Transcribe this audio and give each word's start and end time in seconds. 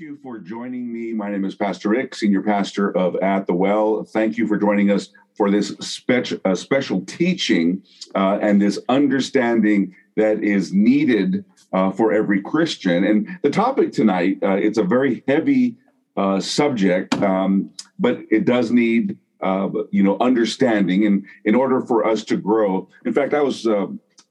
Thank 0.00 0.12
you 0.12 0.18
for 0.22 0.38
joining 0.38 0.90
me. 0.90 1.12
My 1.12 1.30
name 1.30 1.44
is 1.44 1.54
Pastor 1.54 1.90
Rick, 1.90 2.14
Senior 2.14 2.40
Pastor 2.40 2.96
of 2.96 3.16
At 3.16 3.46
the 3.46 3.52
Well. 3.52 4.02
Thank 4.02 4.38
you 4.38 4.46
for 4.46 4.56
joining 4.56 4.90
us 4.90 5.10
for 5.36 5.50
this 5.50 5.76
special, 5.80 6.40
uh, 6.46 6.54
special 6.54 7.04
teaching 7.04 7.82
uh, 8.14 8.38
and 8.40 8.62
this 8.62 8.78
understanding 8.88 9.94
that 10.16 10.42
is 10.42 10.72
needed 10.72 11.44
uh, 11.74 11.90
for 11.90 12.14
every 12.14 12.40
Christian. 12.40 13.04
And 13.04 13.28
the 13.42 13.50
topic 13.50 13.92
tonight, 13.92 14.38
uh, 14.42 14.54
it's 14.54 14.78
a 14.78 14.84
very 14.84 15.22
heavy 15.28 15.76
uh, 16.16 16.40
subject, 16.40 17.14
um, 17.16 17.70
but 17.98 18.20
it 18.30 18.46
does 18.46 18.70
need, 18.70 19.18
uh, 19.42 19.68
you 19.90 20.02
know, 20.02 20.16
understanding. 20.18 21.04
And 21.04 21.26
in 21.44 21.54
order 21.54 21.82
for 21.82 22.06
us 22.06 22.24
to 22.24 22.38
grow, 22.38 22.88
in 23.04 23.12
fact, 23.12 23.34
I 23.34 23.42
was 23.42 23.66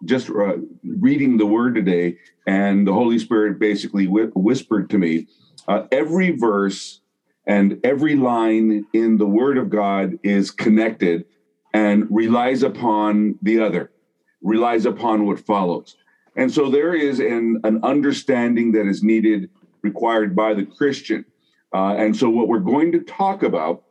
just 0.06 0.30
uh, 0.30 0.54
reading 0.84 1.38
the 1.38 1.46
word 1.46 1.76
today, 1.76 2.18
and 2.48 2.88
the 2.88 2.94
Holy 2.94 3.20
Spirit 3.20 3.60
basically 3.60 4.06
wh- 4.06 4.36
whispered 4.36 4.90
to 4.90 4.98
me 4.98 5.28
uh, 5.68 5.84
every 5.92 6.32
verse 6.32 7.02
and 7.46 7.80
every 7.84 8.16
line 8.16 8.86
in 8.94 9.18
the 9.18 9.26
Word 9.26 9.58
of 9.58 9.70
God 9.70 10.18
is 10.24 10.52
connected 10.52 11.26
and 11.74 12.08
relies 12.10 12.64
upon 12.64 13.38
the 13.42 13.60
other, 13.60 13.92
relies 14.42 14.86
upon 14.86 15.26
what 15.26 15.40
follows. 15.40 15.96
And 16.36 16.52
so 16.52 16.70
there 16.70 16.94
is 16.94 17.20
an, 17.20 17.60
an 17.64 17.80
understanding 17.84 18.72
that 18.74 18.88
is 18.88 19.04
needed, 19.04 19.50
required 19.82 20.36
by 20.36 20.54
the 20.54 20.66
Christian. 20.66 21.26
Uh, 21.74 21.96
and 21.96 22.16
so 22.16 22.30
what 22.30 22.48
we're 22.48 22.60
going 22.60 22.92
to 22.92 23.00
talk 23.02 23.44
about 23.44 23.84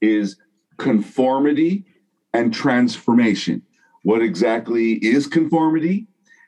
is 0.00 0.36
conformity 0.76 1.84
and 2.32 2.52
transformation 2.52 3.62
what 4.02 4.22
exactly 4.22 4.92
is 5.04 5.26
conformity 5.26 6.06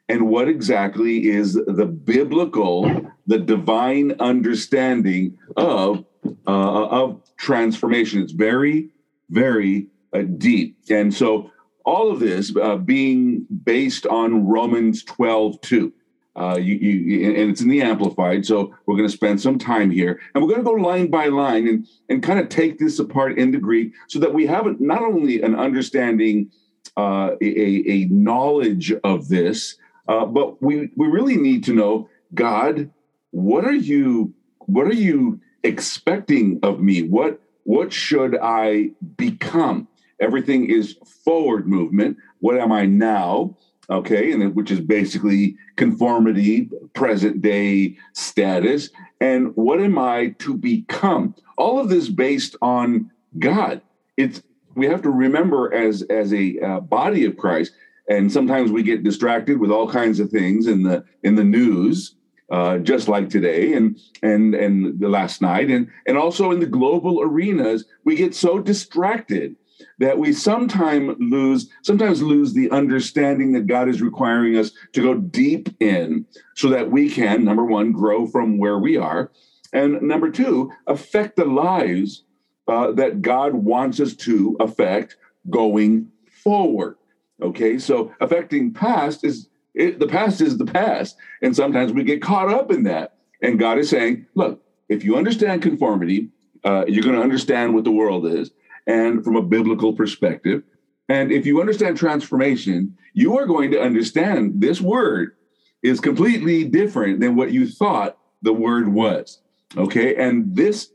and 0.09 0.29
what 0.29 0.49
exactly 0.49 1.29
is 1.29 1.55
the 1.55 1.85
biblical, 1.85 2.85
the 3.31 3.39
divine 3.39 4.13
understanding 4.19 5.39
of 5.57 6.05
uh, 6.49 6.87
of 6.87 7.23
transformation. 7.37 8.21
It's 8.21 8.33
very, 8.33 8.89
very 9.31 9.87
uh, 10.13 10.23
deep, 10.23 10.77
and 10.91 11.15
so 11.15 11.53
all 11.85 12.11
of 12.11 12.19
this 12.19 12.55
uh, 12.57 12.77
being 12.77 13.47
based 13.65 14.05
on 14.07 14.47
Romans 14.47 15.05
12, 15.05 15.61
2. 15.61 15.93
Uh, 16.37 16.57
you, 16.57 16.75
you, 16.75 17.27
and 17.27 17.51
it's 17.51 17.61
in 17.61 17.69
the 17.69 17.83
amplified. 17.83 18.45
So 18.47 18.75
we're 18.87 18.97
going 18.97 19.09
to 19.09 19.17
spend 19.17 19.41
some 19.41 19.59
time 19.59 19.91
here, 19.91 20.21
and 20.35 20.43
we're 20.43 20.51
going 20.51 20.65
to 20.65 20.71
go 20.71 20.73
line 20.73 21.09
by 21.09 21.27
line 21.27 21.69
and 21.69 21.87
and 22.09 22.23
kind 22.25 22.41
of 22.41 22.49
take 22.49 22.79
this 22.79 22.99
apart 22.99 23.39
in 23.39 23.53
the 23.53 23.59
Greek, 23.59 23.93
so 24.09 24.19
that 24.19 24.35
we 24.35 24.45
have 24.47 24.81
not 24.81 25.03
only 25.03 25.41
an 25.43 25.55
understanding 25.55 26.51
uh, 26.97 27.37
a, 27.41 27.85
a 27.87 28.05
knowledge 28.07 28.93
of 29.05 29.29
this, 29.29 29.77
uh, 30.09 30.27
but 30.27 30.61
we 30.61 30.91
we 30.97 31.07
really 31.07 31.37
need 31.37 31.63
to 31.65 31.75
know 31.75 32.09
God. 32.35 32.91
What 33.31 33.65
are 33.65 33.73
you 33.73 34.35
What 34.67 34.87
are 34.87 34.95
you 34.95 35.41
expecting 35.63 36.61
of 36.63 36.81
me? 36.81 37.03
What 37.03 37.41
What 37.65 37.93
should 37.93 38.37
I 38.41 38.91
become? 39.17 39.89
Everything 40.21 40.69
is 40.69 40.97
forward 41.25 41.67
movement. 41.67 42.19
What 42.41 42.59
am 42.59 42.73
I 42.73 42.87
now? 42.87 43.57
Okay, 43.89 44.31
and 44.31 44.55
which 44.55 44.71
is 44.71 44.81
basically 44.81 45.57
conformity, 45.75 46.71
present 46.95 47.43
day 47.43 47.97
status, 48.13 48.91
and 49.21 49.51
what 49.57 49.81
am 49.81 49.99
I 49.99 50.29
to 50.39 50.57
become? 50.57 51.35
All 51.59 51.81
of 51.81 51.89
this 51.89 52.09
based 52.09 52.55
on 52.63 53.11
God. 53.39 53.83
It's 54.17 54.43
we 54.77 54.87
have 54.87 55.03
to 55.03 55.11
remember 55.11 55.73
as 55.75 56.03
as 56.03 56.33
a 56.33 56.59
uh, 56.61 56.81
body 56.81 57.25
of 57.25 57.37
Christ, 57.37 57.73
and 58.09 58.31
sometimes 58.31 58.71
we 58.71 58.85
get 58.85 59.03
distracted 59.03 59.59
with 59.59 59.71
all 59.73 59.91
kinds 59.91 60.21
of 60.21 60.31
things 60.31 60.69
in 60.69 60.85
the 60.85 61.05
in 61.25 61.35
the 61.35 61.45
news, 61.45 62.15
uh, 62.51 62.79
just 62.79 63.09
like 63.09 63.29
today 63.29 63.75
and 63.75 63.99
and 64.23 64.55
and 64.55 64.99
the 65.01 65.09
last 65.09 65.41
night, 65.41 65.71
and 65.71 65.89
and 66.07 66.19
also 66.19 66.51
in 66.51 66.61
the 66.61 66.67
global 66.67 67.23
arenas, 67.23 67.85
we 68.05 68.17
get 68.17 68.35
so 68.35 68.59
distracted 68.59 69.57
that 69.99 70.19
we 70.19 70.33
sometimes 70.33 71.17
lose 71.19 71.71
sometimes 71.83 72.23
lose 72.23 72.53
the 72.53 72.71
understanding 72.71 73.53
that 73.53 73.67
God 73.67 73.89
is 73.89 74.03
requiring 74.03 74.57
us 74.57 74.73
to 74.93 75.03
go 75.03 75.15
deep 75.15 75.69
in, 75.81 76.27
so 76.55 76.69
that 76.69 76.91
we 76.91 77.09
can 77.11 77.45
number 77.45 77.65
one 77.65 77.93
grow 77.93 78.27
from 78.27 78.59
where 78.59 78.79
we 78.79 78.97
are, 78.97 79.31
and 79.73 80.01
number 80.03 80.31
two 80.31 80.73
affect 80.87 81.37
the 81.37 81.45
lives 81.45 82.25
uh, 82.67 82.93
that 82.93 83.23
God 83.23 83.55
wants 83.55 84.01
us 84.01 84.15
to 84.17 84.57
affect 84.61 85.17
going 85.49 86.11
forward. 86.43 86.97
Okay, 87.43 87.79
so 87.79 88.13
affecting 88.21 88.73
past 88.73 89.25
is 89.25 89.50
it, 89.75 89.99
the 89.99 90.07
past 90.07 90.41
is 90.41 90.59
the 90.59 90.67
past, 90.67 91.17
and 91.43 91.55
sometimes 91.55 91.93
we 91.93 92.05
get 92.05 92.23
caught 92.23 92.53
up 92.53 92.71
in 92.71 92.85
that. 92.85 93.17
And 93.43 93.59
God 93.59 93.79
is 93.79 93.89
saying, 93.89 94.27
look, 94.35 94.63
if 94.89 95.05
you 95.05 95.17
understand 95.17 95.63
conformity, 95.63 96.31
uh, 96.65 96.85
you're 96.87 97.05
going 97.05 97.17
to 97.17 97.23
understand 97.23 97.75
what 97.75 97.85
the 97.85 97.91
world 97.91 98.27
is, 98.27 98.51
and 98.87 99.25
from 99.25 99.37
a 99.37 99.43
biblical 99.43 99.93
perspective. 99.93 100.63
And 101.09 101.33
if 101.33 101.47
you 101.47 101.61
understand 101.61 101.97
transformation, 101.97 102.97
you 103.15 103.39
are 103.39 103.47
going 103.47 103.71
to 103.73 103.81
understand 103.81 104.61
this 104.61 104.81
word 104.81 105.37
is 105.83 106.01
completely 106.01 106.65
different 106.65 107.21
than 107.21 107.37
what 107.37 107.53
you 107.53 107.67
thought 107.67 108.19
the 108.43 108.53
word 108.53 108.93
was. 108.93 109.41
Okay, 109.77 110.15
and 110.17 110.55
this 110.55 110.91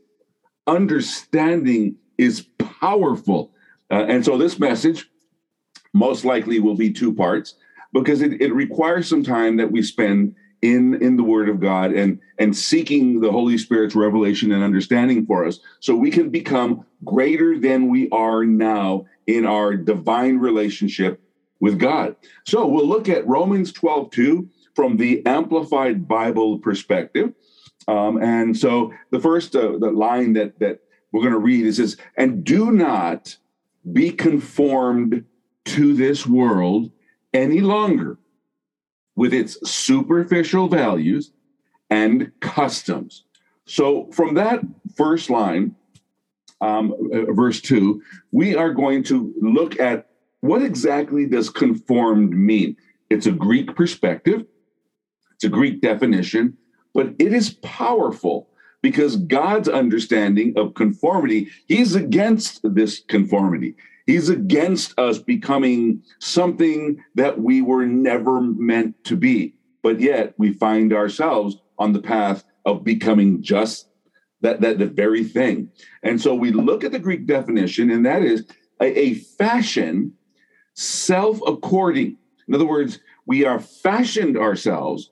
understanding 0.66 1.96
is 2.18 2.46
powerful. 2.58 3.52
Uh, 3.90 4.04
and 4.08 4.24
so 4.24 4.36
this 4.36 4.58
message 4.58 5.08
most 5.92 6.24
likely 6.24 6.60
will 6.60 6.74
be 6.74 6.92
two 6.92 7.12
parts 7.12 7.54
because 7.92 8.22
it, 8.22 8.40
it 8.40 8.52
requires 8.52 9.08
some 9.08 9.22
time 9.22 9.56
that 9.56 9.70
we 9.70 9.82
spend 9.82 10.34
in 10.62 11.00
in 11.02 11.16
the 11.16 11.22
word 11.22 11.48
of 11.48 11.60
god 11.60 11.92
and 11.92 12.18
and 12.38 12.56
seeking 12.56 13.20
the 13.20 13.30
holy 13.30 13.58
spirit's 13.58 13.94
revelation 13.94 14.52
and 14.52 14.64
understanding 14.64 15.26
for 15.26 15.44
us 15.44 15.60
so 15.80 15.94
we 15.94 16.10
can 16.10 16.30
become 16.30 16.84
greater 17.04 17.58
than 17.58 17.88
we 17.88 18.08
are 18.10 18.44
now 18.44 19.04
in 19.26 19.44
our 19.44 19.76
divine 19.76 20.38
relationship 20.38 21.20
with 21.60 21.78
god. 21.78 22.16
So 22.46 22.66
we'll 22.66 22.86
look 22.86 23.08
at 23.08 23.26
romans 23.26 23.72
12 23.72 24.10
2 24.10 24.48
from 24.74 24.96
the 24.96 25.24
amplified 25.26 26.06
bible 26.06 26.58
perspective. 26.58 27.32
Um, 27.88 28.22
and 28.22 28.56
so 28.56 28.92
the 29.10 29.20
first 29.20 29.54
uh, 29.54 29.78
the 29.78 29.90
line 29.90 30.32
that 30.34 30.58
that 30.58 30.80
we're 31.12 31.22
going 31.22 31.32
to 31.32 31.38
read 31.38 31.66
is 31.66 31.76
this 31.76 31.96
"And 32.16 32.44
do 32.44 32.72
not 32.72 33.36
be 33.92 34.10
conformed 34.10 35.24
to 35.66 35.94
this 35.94 36.26
world 36.26 36.90
any 37.36 37.60
longer, 37.60 38.18
with 39.14 39.32
its 39.32 39.52
superficial 39.68 40.68
values 40.68 41.32
and 41.90 42.32
customs." 42.40 43.24
So 43.64 44.10
from 44.12 44.34
that 44.34 44.60
first 44.96 45.30
line, 45.30 45.74
um, 46.60 46.94
uh, 47.12 47.32
verse 47.32 47.60
two, 47.60 48.02
we 48.32 48.56
are 48.56 48.72
going 48.72 49.02
to 49.04 49.34
look 49.40 49.78
at 49.78 50.08
what 50.40 50.62
exactly 50.62 51.26
does 51.26 51.50
conformed 51.50 52.30
mean. 52.30 52.76
It's 53.10 53.26
a 53.26 53.32
Greek 53.32 53.74
perspective. 53.76 54.44
It's 55.34 55.44
a 55.44 55.48
Greek 55.48 55.80
definition 55.80 56.56
but 56.96 57.14
it 57.18 57.34
is 57.34 57.50
powerful 57.60 58.48
because 58.80 59.16
God's 59.16 59.68
understanding 59.68 60.54
of 60.56 60.72
conformity, 60.72 61.50
he's 61.66 61.94
against 61.94 62.60
this 62.74 63.00
conformity. 63.00 63.74
He's 64.06 64.28
against 64.28 64.98
us 64.98 65.18
becoming 65.18 66.02
something 66.20 67.02
that 67.14 67.40
we 67.40 67.60
were 67.62 67.86
never 67.86 68.40
meant 68.40 69.02
to 69.04 69.16
be. 69.16 69.54
But 69.82 70.00
yet 70.00 70.34
we 70.38 70.52
find 70.52 70.92
ourselves 70.92 71.56
on 71.78 71.92
the 71.92 72.02
path 72.02 72.44
of 72.64 72.84
becoming 72.84 73.42
just 73.42 73.88
that, 74.40 74.60
that 74.60 74.78
the 74.78 74.86
very 74.86 75.24
thing. 75.24 75.70
And 76.02 76.20
so 76.20 76.34
we 76.34 76.52
look 76.52 76.84
at 76.84 76.92
the 76.92 76.98
Greek 76.98 77.26
definition, 77.26 77.90
and 77.90 78.06
that 78.06 78.22
is 78.22 78.44
a, 78.80 78.98
a 78.98 79.14
fashion 79.14 80.12
self 80.74 81.40
according. 81.46 82.16
In 82.46 82.54
other 82.54 82.66
words, 82.66 83.00
we 83.26 83.44
are 83.44 83.58
fashioned 83.58 84.36
ourselves 84.36 85.10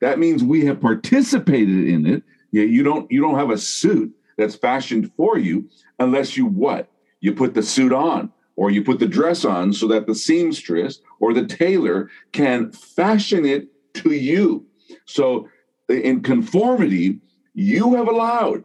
that 0.00 0.18
means 0.18 0.42
we 0.44 0.64
have 0.66 0.80
participated 0.80 1.88
in 1.88 2.06
it. 2.06 2.22
You 2.50 2.82
don't 2.82 3.10
you 3.10 3.20
don't 3.20 3.38
have 3.38 3.50
a 3.50 3.58
suit 3.58 4.14
that's 4.36 4.54
fashioned 4.54 5.12
for 5.16 5.38
you 5.38 5.68
unless 5.98 6.36
you 6.36 6.46
what? 6.46 6.87
You 7.20 7.34
put 7.34 7.54
the 7.54 7.62
suit 7.62 7.92
on 7.92 8.32
or 8.56 8.70
you 8.70 8.82
put 8.82 8.98
the 8.98 9.06
dress 9.06 9.44
on 9.44 9.72
so 9.72 9.86
that 9.88 10.06
the 10.06 10.14
seamstress 10.14 11.00
or 11.20 11.32
the 11.32 11.46
tailor 11.46 12.10
can 12.32 12.72
fashion 12.72 13.44
it 13.44 13.68
to 13.94 14.12
you. 14.12 14.66
So 15.04 15.48
in 15.88 16.22
conformity, 16.22 17.20
you 17.54 17.94
have 17.94 18.08
allowed 18.08 18.64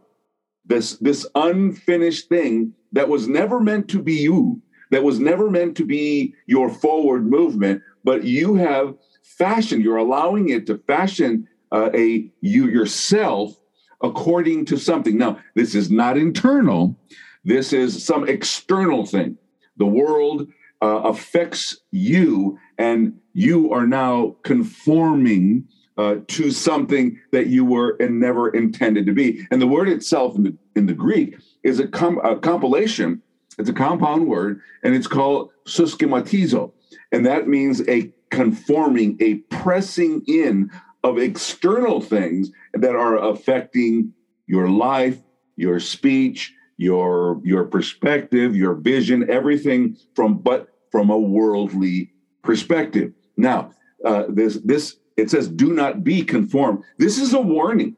this 0.66 0.96
this 0.98 1.26
unfinished 1.34 2.28
thing 2.28 2.72
that 2.92 3.08
was 3.08 3.28
never 3.28 3.60
meant 3.60 3.88
to 3.88 4.02
be 4.02 4.14
you, 4.14 4.62
that 4.90 5.02
was 5.02 5.18
never 5.18 5.50
meant 5.50 5.76
to 5.76 5.84
be 5.84 6.34
your 6.46 6.68
forward 6.70 7.26
movement, 7.26 7.82
but 8.04 8.24
you 8.24 8.54
have 8.54 8.94
fashion. 9.22 9.80
You're 9.80 9.96
allowing 9.96 10.50
it 10.50 10.66
to 10.66 10.78
fashion 10.78 11.48
uh, 11.72 11.90
a 11.94 12.30
you 12.40 12.68
yourself 12.68 13.58
according 14.02 14.64
to 14.66 14.76
something. 14.76 15.16
Now, 15.16 15.38
this 15.54 15.74
is 15.74 15.90
not 15.90 16.16
internal. 16.16 16.96
This 17.44 17.72
is 17.72 18.04
some 18.04 18.28
external 18.28 19.04
thing. 19.04 19.36
The 19.76 19.86
world 19.86 20.48
uh, 20.82 21.02
affects 21.04 21.78
you, 21.90 22.58
and 22.78 23.18
you 23.32 23.72
are 23.72 23.86
now 23.86 24.36
conforming 24.42 25.68
uh, 25.96 26.16
to 26.26 26.50
something 26.50 27.20
that 27.32 27.46
you 27.46 27.64
were 27.64 27.96
and 28.00 28.18
never 28.18 28.48
intended 28.48 29.06
to 29.06 29.12
be. 29.12 29.46
And 29.50 29.60
the 29.60 29.66
word 29.66 29.88
itself 29.88 30.36
in 30.36 30.44
the, 30.44 30.56
in 30.74 30.86
the 30.86 30.92
Greek 30.92 31.36
is 31.62 31.78
a, 31.78 31.86
com- 31.86 32.18
a 32.24 32.38
compilation, 32.38 33.22
it's 33.58 33.68
a 33.68 33.74
compound 33.74 34.26
word, 34.26 34.60
and 34.82 34.94
it's 34.94 35.06
called 35.06 35.50
suschematizo. 35.66 36.72
And 37.12 37.24
that 37.26 37.46
means 37.46 37.86
a 37.88 38.12
conforming, 38.30 39.16
a 39.20 39.36
pressing 39.54 40.22
in 40.26 40.70
of 41.04 41.18
external 41.18 42.00
things 42.00 42.50
that 42.72 42.96
are 42.96 43.16
affecting 43.16 44.12
your 44.46 44.68
life, 44.68 45.18
your 45.56 45.78
speech, 45.78 46.52
your 46.76 47.40
your 47.44 47.64
perspective, 47.64 48.56
your 48.56 48.74
vision, 48.74 49.28
everything 49.30 49.96
from 50.14 50.38
but 50.38 50.68
from 50.90 51.10
a 51.10 51.18
worldly 51.18 52.12
perspective. 52.42 53.12
Now, 53.36 53.72
uh, 54.04 54.24
this 54.28 54.58
this 54.64 54.96
it 55.16 55.30
says, 55.30 55.48
"Do 55.48 55.72
not 55.72 56.04
be 56.04 56.22
conformed." 56.22 56.82
This 56.98 57.18
is 57.18 57.34
a 57.34 57.40
warning 57.40 57.96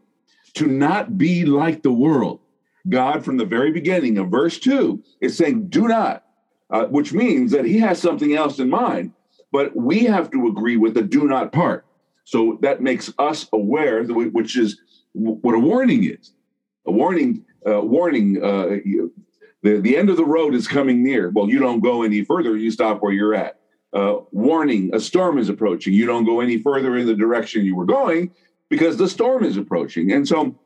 to 0.55 0.67
not 0.67 1.19
be 1.19 1.45
like 1.45 1.83
the 1.83 1.93
world. 1.93 2.41
God, 2.89 3.25
from 3.25 3.37
the 3.37 3.45
very 3.45 3.73
beginning 3.73 4.19
of 4.19 4.31
verse 4.31 4.59
two, 4.59 5.03
is 5.21 5.37
saying, 5.37 5.69
"Do 5.69 5.89
not," 5.89 6.25
uh, 6.71 6.87
which 6.87 7.13
means 7.13 7.53
that 7.53 7.65
He 7.65 7.79
has 7.79 7.99
something 7.99 8.35
else 8.35 8.59
in 8.59 8.71
mind, 8.71 9.13
but 9.53 9.75
we 9.75 10.05
have 10.05 10.31
to 10.31 10.47
agree 10.47 10.77
with 10.77 10.95
the 10.95 11.03
"do 11.03 11.27
not" 11.27 11.53
part. 11.53 11.85
So 12.25 12.59
that 12.63 12.83
makes 12.83 13.13
us 13.19 13.49
aware, 13.53 14.03
which 14.05 14.57
is 14.57 14.81
what 15.13 15.55
a 15.55 15.59
warning 15.59 16.05
is. 16.05 16.33
A 16.87 16.93
warning, 16.93 17.45
uh, 17.69 17.81
warning. 17.81 18.43
Uh, 18.43 18.79
the 19.63 19.81
the 19.81 19.97
end 19.97 20.11
of 20.11 20.17
the 20.17 20.25
road 20.25 20.55
is 20.55 20.69
coming 20.69 21.03
near. 21.03 21.31
Well, 21.31 21.49
you 21.49 21.59
don't 21.59 21.81
go 21.81 22.03
any 22.03 22.25
further. 22.25 22.57
You 22.57 22.71
stop 22.71 23.03
where 23.03 23.13
you're 23.13 23.35
at. 23.35 23.61
Uh, 23.93 24.19
warning: 24.31 24.91
a 24.95 25.01
storm 25.01 25.39
is 25.39 25.49
approaching. 25.49 25.95
You 25.95 26.07
don't 26.07 26.25
go 26.25 26.41
any 26.41 26.59
further 26.59 26.97
in 26.97 27.07
the 27.07 27.15
direction 27.15 27.65
you 27.65 27.75
were 27.75 27.87
going 27.87 28.33
because 28.69 28.97
the 28.97 29.09
storm 29.09 29.45
is 29.45 29.57
approaching. 29.57 30.13
And 30.13 30.27
so, 30.27 30.59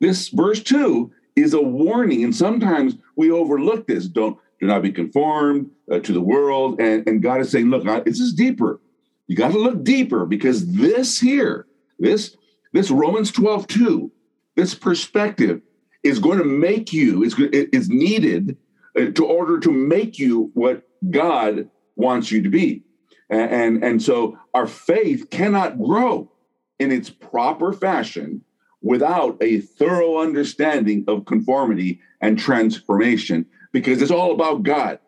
this 0.00 0.28
verse 0.28 0.62
two 0.62 1.12
is 1.36 1.54
a 1.54 1.62
warning. 1.62 2.24
And 2.24 2.34
sometimes 2.34 2.96
we 3.16 3.30
overlook 3.30 3.86
this. 3.86 4.06
Don't 4.06 4.38
do 4.60 4.66
not 4.66 4.82
be 4.82 4.92
conformed 4.92 5.70
uh, 5.90 5.98
to 6.00 6.12
the 6.12 6.20
world. 6.20 6.80
And, 6.80 7.06
and 7.08 7.22
God 7.22 7.40
is 7.40 7.50
saying, 7.50 7.70
look, 7.70 7.84
this 8.04 8.20
is 8.20 8.34
deeper. 8.34 8.80
You 9.26 9.36
got 9.36 9.52
to 9.52 9.58
look 9.58 9.82
deeper 9.82 10.26
because 10.26 10.66
this 10.72 11.18
here, 11.18 11.66
this 11.98 12.36
this 12.72 12.90
Romans 12.90 13.32
12, 13.32 13.66
2, 13.66 14.12
this 14.60 14.74
perspective 14.74 15.62
is 16.02 16.18
going 16.18 16.36
to 16.36 16.44
make 16.44 16.92
you, 16.92 17.22
is, 17.22 17.34
is 17.38 17.88
needed 17.88 18.58
uh, 18.94 19.06
to 19.06 19.24
order 19.24 19.58
to 19.58 19.72
make 19.72 20.18
you 20.18 20.50
what 20.52 20.82
God 21.10 21.70
wants 21.96 22.30
you 22.30 22.42
to 22.42 22.50
be. 22.50 22.82
And, 23.30 23.50
and, 23.50 23.84
and 23.84 24.02
so 24.02 24.36
our 24.52 24.66
faith 24.66 25.30
cannot 25.30 25.78
grow 25.82 26.30
in 26.78 26.92
its 26.92 27.08
proper 27.08 27.72
fashion 27.72 28.44
without 28.82 29.38
a 29.40 29.60
thorough 29.60 30.20
understanding 30.20 31.04
of 31.08 31.24
conformity 31.24 32.00
and 32.20 32.38
transformation 32.38 33.46
because 33.72 34.02
it's 34.02 34.10
all 34.10 34.32
about 34.32 34.62
God. 34.62 34.98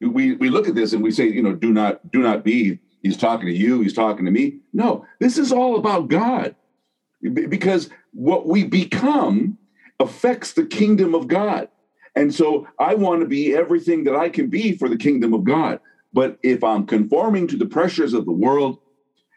We, 0.00 0.36
we 0.36 0.48
look 0.48 0.68
at 0.68 0.74
this 0.74 0.94
and 0.94 1.02
we 1.02 1.10
say, 1.10 1.26
you 1.26 1.42
know, 1.42 1.54
do 1.54 1.70
not 1.70 2.10
do 2.10 2.20
not 2.20 2.44
be 2.44 2.78
he's 3.02 3.16
talking 3.16 3.46
to 3.46 3.54
you, 3.54 3.80
he's 3.82 3.94
talking 3.94 4.24
to 4.24 4.30
me. 4.30 4.60
No, 4.72 5.06
this 5.20 5.38
is 5.38 5.52
all 5.52 5.76
about 5.76 6.08
God 6.08 6.54
because 7.22 7.88
what 8.16 8.46
we 8.46 8.64
become 8.64 9.58
affects 10.00 10.54
the 10.54 10.64
kingdom 10.64 11.14
of 11.14 11.28
God. 11.28 11.68
And 12.14 12.34
so 12.34 12.66
I 12.80 12.94
want 12.94 13.20
to 13.20 13.26
be 13.26 13.54
everything 13.54 14.04
that 14.04 14.16
I 14.16 14.30
can 14.30 14.48
be 14.48 14.76
for 14.76 14.88
the 14.88 14.96
kingdom 14.96 15.34
of 15.34 15.44
God. 15.44 15.80
But 16.14 16.38
if 16.42 16.64
I'm 16.64 16.86
conforming 16.86 17.46
to 17.48 17.58
the 17.58 17.66
pressures 17.66 18.14
of 18.14 18.24
the 18.24 18.32
world, 18.32 18.78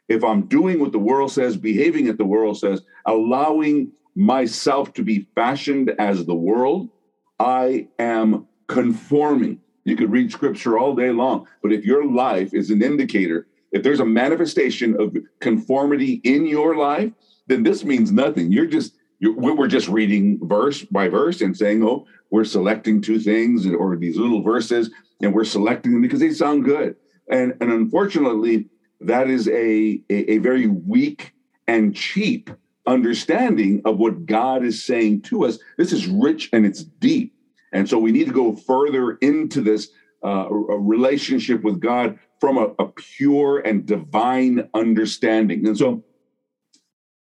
if 0.08 0.24
I'm 0.24 0.44
doing 0.44 0.80
what 0.80 0.94
the 0.94 1.00
world 1.00 1.32
says, 1.32 1.58
behaving 1.58 2.08
as 2.08 2.16
the 2.16 2.26
world 2.26 2.58
says, 2.58 2.82
allowing 3.06 3.92
myself 4.16 4.94
to 4.94 5.04
be 5.04 5.28
fashioned 5.36 5.92
as 6.00 6.26
the 6.26 6.36
world, 6.36 6.90
I 7.38 7.90
am 8.00 8.48
conforming. 8.68 9.60
You 9.84 9.98
could 9.98 10.12
read 10.12 10.32
scripture 10.32 10.80
all 10.80 10.96
day 10.96 11.12
long, 11.12 11.48
but 11.62 11.74
if 11.74 11.84
your 11.84 12.06
life 12.10 12.54
is 12.54 12.70
an 12.70 12.82
indicator 12.82 13.46
if 13.72 13.84
there's 13.84 14.00
a 14.00 14.06
manifestation 14.06 15.00
of 15.00 15.16
conformity 15.40 16.22
in 16.24 16.46
your 16.46 16.76
life, 16.76 17.12
then 17.50 17.64
this 17.64 17.84
means 17.84 18.12
nothing. 18.12 18.52
You're 18.52 18.68
just 18.68 18.96
you're, 19.20 19.36
we're 19.36 19.68
just 19.68 19.90
reading 19.90 20.40
verse 20.42 20.84
by 20.84 21.10
verse 21.10 21.42
and 21.42 21.58
saying, 21.58 21.84
"Oh, 21.84 22.06
we're 22.30 22.46
selecting 22.46 23.02
two 23.02 23.20
things 23.20 23.68
or 23.68 23.98
these 23.98 24.18
little 24.18 24.42
verses, 24.42 24.92
and 25.22 25.34
we're 25.34 25.44
selecting 25.44 25.92
them 25.92 26.02
because 26.02 26.22
they 26.22 26.32
sound 26.32 26.64
good." 26.64 26.96
And 27.30 27.56
and 27.60 27.72
unfortunately, 27.72 28.70
that 29.02 29.30
is 29.30 29.48
a, 29.50 30.02
a, 30.10 30.32
a 30.34 30.38
very 30.38 30.68
weak 30.68 31.34
and 31.68 31.96
cheap 31.96 32.50
understanding 32.88 33.82
of 33.86 33.98
what 33.98 34.26
God 34.26 34.64
is 34.64 34.84
saying 34.84 35.22
to 35.24 35.46
us. 35.46 35.60
This 35.78 35.92
is 35.92 36.08
rich 36.08 36.50
and 36.54 36.66
it's 36.66 36.84
deep, 36.84 37.34
and 37.74 37.90
so 37.90 37.98
we 37.98 38.12
need 38.12 38.28
to 38.28 38.34
go 38.34 38.56
further 38.56 39.14
into 39.22 39.62
this 39.62 39.90
uh, 40.24 40.48
relationship 40.50 41.64
with 41.64 41.80
God 41.80 42.20
from 42.40 42.58
a, 42.58 42.74
a 42.80 42.88
pure 42.88 43.60
and 43.60 43.86
divine 43.86 44.70
understanding. 44.74 45.68
And 45.68 45.78
so, 45.78 46.04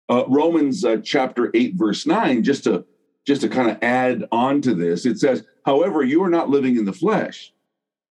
uh, 0.09 0.23
Romans 0.27 0.83
uh, 0.83 0.97
chapter 1.03 1.51
8, 1.53 1.75
verse 1.75 2.05
9, 2.05 2.43
just 2.43 2.63
to 2.65 2.85
just 3.25 3.41
to 3.41 3.47
kind 3.47 3.69
of 3.69 3.77
add 3.81 4.25
on 4.33 4.61
to 4.61 4.73
this, 4.73 5.05
it 5.05 5.17
says, 5.17 5.45
however, 5.65 6.03
you 6.03 6.21
are 6.23 6.29
not 6.29 6.49
living 6.49 6.77
in 6.77 6.83
the 6.83 6.91
flesh, 6.91 7.53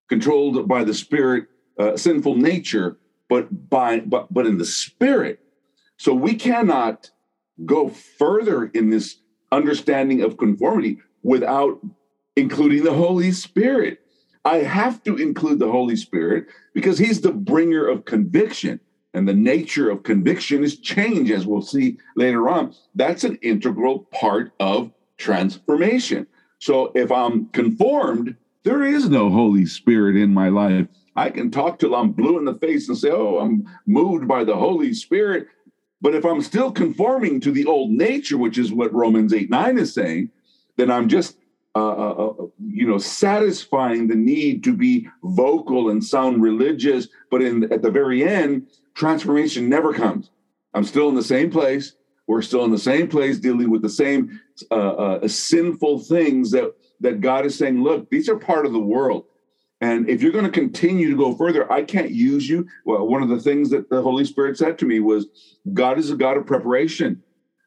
controlled 0.09 0.67
by 0.67 0.85
the 0.85 0.95
spirit, 0.95 1.49
uh, 1.79 1.99
sinful 1.99 2.37
nature, 2.37 2.97
but 3.29 3.69
by 3.69 4.01
but 4.01 4.33
but 4.33 4.47
in 4.47 4.59
the 4.59 4.65
spirit. 4.65 5.41
So 5.99 6.15
we 6.15 6.35
cannot 6.35 7.11
go 7.65 7.89
further 7.89 8.67
in 8.67 8.91
this 8.91 9.19
understanding 9.53 10.23
of 10.23 10.39
conformity 10.39 10.99
without 11.23 11.81
including 12.37 12.85
the 12.85 12.95
Holy 12.95 13.33
Spirit. 13.33 13.99
I 14.45 14.59
have 14.59 15.03
to 15.05 15.17
include 15.17 15.59
the 15.59 15.71
Holy 15.71 15.95
Spirit 15.95 16.47
because 16.75 16.99
he's 16.99 17.21
the 17.21 17.33
bringer 17.33 17.87
of 17.87 18.05
conviction. 18.05 18.81
And 19.15 19.29
the 19.29 19.35
nature 19.35 19.91
of 19.91 20.03
conviction 20.03 20.65
is 20.65 20.79
change, 20.79 21.31
as 21.31 21.47
we'll 21.47 21.63
see 21.63 21.99
later 22.17 22.49
on. 22.49 22.75
That's 22.95 23.25
an 23.25 23.39
integral 23.43 24.01
part 24.13 24.53
of 24.59 24.91
transformation. 25.19 26.27
So 26.59 26.93
if 26.95 27.13
I'm 27.13 27.47
conformed, 27.47 28.37
there 28.65 28.85
is 28.85 29.09
no 29.09 29.31
Holy 29.31 29.67
Spirit 29.67 30.17
in 30.17 30.33
my 30.33 30.49
life. 30.49 30.87
I 31.15 31.29
can 31.29 31.51
talk 31.51 31.79
till 31.79 31.95
I'm 31.95 32.13
blue 32.13 32.39
in 32.39 32.47
the 32.47 32.55
face 32.55 32.89
and 32.89 32.97
say, 32.97 33.11
Oh, 33.11 33.39
I'm 33.39 33.69
moved 33.87 34.27
by 34.27 34.45
the 34.45 34.57
Holy 34.57 34.95
Spirit. 34.95 35.47
But 36.01 36.15
if 36.15 36.25
I'm 36.25 36.41
still 36.41 36.73
conforming 36.73 37.41
to 37.41 37.53
the 37.53 37.67
old 37.67 37.91
nature, 37.91 38.39
which 38.39 38.59
is 38.59 38.73
what 38.73 38.93
Romans 38.95 39.33
8 39.33 39.51
9 39.51 39.79
is 39.79 39.93
saying, 39.93 40.31
then 40.77 40.91
I'm 40.91 41.09
just 41.09 41.37
uh, 41.75 41.79
uh, 41.79 42.13
uh, 42.29 42.47
you 42.67 42.87
know, 42.87 42.99
satisfying 42.99 44.07
the 44.07 44.15
need 44.15 44.63
to 44.63 44.77
be 44.77 45.09
vocal 45.23 45.89
and 45.89 46.05
sound 46.05 46.43
religious, 46.43 47.09
but 47.31 47.41
in 47.41 47.73
at 47.73 47.81
the 47.81 47.91
very 47.91 48.23
end, 48.23 48.67
transformation 48.95 49.69
never 49.69 49.93
comes. 49.93 50.31
I'm 50.75 50.85
still 50.85 51.09
in 51.09 51.15
the 51.15 51.23
same 51.23 51.51
place. 51.51 51.95
We're 52.27 52.43
still 52.43 52.65
in 52.65 52.71
the 52.71 52.79
same 52.79 53.09
place, 53.09 53.39
dealing 53.39 53.71
with 53.71 53.83
the 53.83 53.91
same 53.91 54.41
uh, 54.71 54.75
uh, 54.75 55.29
sinful 55.29 56.01
things 56.01 56.51
that 56.53 56.73
that 57.01 57.21
God 57.21 57.45
is 57.45 57.59
saying. 57.59 57.83
Look, 57.83 58.11
these 58.11 58.29
are 58.29 58.37
part 58.37 58.65
of 58.65 58.73
the 58.73 58.79
world, 58.79 59.25
and 59.81 60.09
if 60.09 60.23
you're 60.23 60.31
going 60.31 60.45
to 60.45 60.51
continue 60.51 61.11
to 61.11 61.17
go 61.17 61.35
further, 61.35 61.71
I 61.71 61.83
can't 61.83 62.13
use 62.13 62.49
you. 62.49 62.69
Well, 62.85 63.09
one 63.09 63.23
of 63.23 63.29
the 63.29 63.41
things 63.41 63.71
that 63.71 63.91
the 63.91 64.01
Holy 64.01 64.25
Spirit 64.25 64.57
said 64.57 64.79
to 64.79 64.87
me 64.87 65.01
was, 65.01 65.27
God 65.73 65.99
is 65.99 66.11
a 66.11 66.17
God 66.17 66.37
of 66.37 66.47
preparation. 66.47 67.21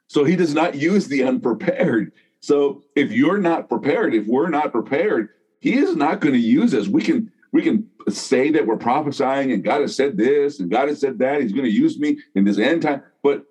So 0.07 0.23
he 0.23 0.37
does 0.37 0.53
not 0.53 0.75
use 0.75 1.07
the 1.07 1.23
unprepared. 1.23 2.13
So 2.39 2.83
if 2.95 3.11
you're 3.11 3.39
not 3.39 3.67
prepared, 3.67 4.13
if 4.13 4.27
we're 4.27 4.49
not 4.49 4.71
prepared, 4.71 5.29
he 5.59 5.73
is 5.73 5.97
not 5.97 6.21
going 6.21 6.33
to 6.33 6.39
use 6.39 6.73
us. 6.73 6.87
We 6.87 7.03
can 7.03 7.33
we 7.55 7.61
can 7.61 7.87
say 8.09 8.51
that 8.51 8.67
we're 8.67 8.75
prophesying 8.75 9.53
and 9.53 9.63
God 9.63 9.79
has 9.79 9.95
said 9.95 10.17
this 10.17 10.59
and 10.59 10.69
God 10.69 10.89
has 10.89 10.99
said 10.99 11.19
that. 11.19 11.41
He's 11.41 11.53
going 11.53 11.63
to 11.63 11.71
use 11.71 11.97
me 11.97 12.17
in 12.35 12.43
this 12.43 12.57
end 12.57 12.81
time. 12.81 13.01
But 13.23 13.45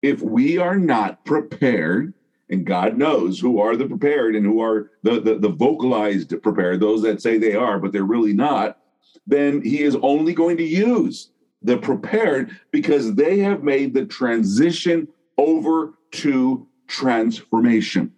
if 0.00 0.22
we 0.22 0.56
are 0.56 0.78
not 0.78 1.26
prepared, 1.26 2.14
and 2.48 2.64
God 2.64 2.96
knows 2.96 3.38
who 3.38 3.60
are 3.60 3.76
the 3.76 3.86
prepared 3.86 4.34
and 4.36 4.46
who 4.46 4.62
are 4.62 4.92
the, 5.02 5.20
the, 5.20 5.34
the 5.34 5.50
vocalized 5.50 6.42
prepared, 6.42 6.80
those 6.80 7.02
that 7.02 7.20
say 7.20 7.36
they 7.36 7.54
are, 7.54 7.78
but 7.78 7.92
they're 7.92 8.04
really 8.04 8.32
not, 8.32 8.78
then 9.26 9.60
he 9.60 9.82
is 9.82 9.98
only 10.00 10.32
going 10.32 10.56
to 10.56 10.64
use 10.64 11.30
the 11.60 11.76
prepared 11.76 12.58
because 12.70 13.16
they 13.16 13.40
have 13.40 13.62
made 13.62 13.92
the 13.92 14.06
transition 14.06 15.06
over 15.36 15.92
to 16.12 16.66
transformation. 16.86 18.14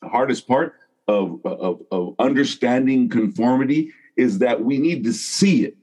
The 0.00 0.08
hardest 0.08 0.48
part 0.48 0.76
of, 1.06 1.38
of, 1.44 1.82
of 1.90 2.14
understanding 2.18 3.10
conformity 3.10 3.92
is 4.16 4.38
that 4.38 4.64
we 4.64 4.78
need 4.78 5.04
to 5.04 5.12
see 5.12 5.64
it. 5.64 5.76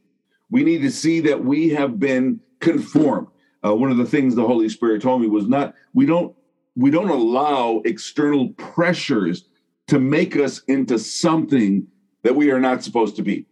We 0.49 0.63
need 0.63 0.81
to 0.81 0.91
see 0.91 1.19
that 1.21 1.43
we 1.43 1.69
have 1.69 1.99
been 1.99 2.39
conformed. 2.59 3.27
Uh, 3.65 3.75
one 3.75 3.91
of 3.91 3.97
the 3.97 4.05
things 4.05 4.35
the 4.35 4.47
Holy 4.47 4.69
Spirit 4.69 5.01
told 5.01 5.21
me 5.21 5.27
was 5.27 5.47
not 5.47 5.75
we 5.93 6.05
don't 6.05 6.35
we 6.75 6.91
don't 6.91 7.09
allow 7.09 7.81
external 7.85 8.49
pressures 8.53 9.45
to 9.87 9.99
make 9.99 10.35
us 10.37 10.61
into 10.67 10.97
something 10.97 11.85
that 12.23 12.35
we 12.35 12.51
are 12.51 12.59
not 12.59 12.83
supposed 12.83 13.15
to 13.17 13.23
be. 13.23 13.45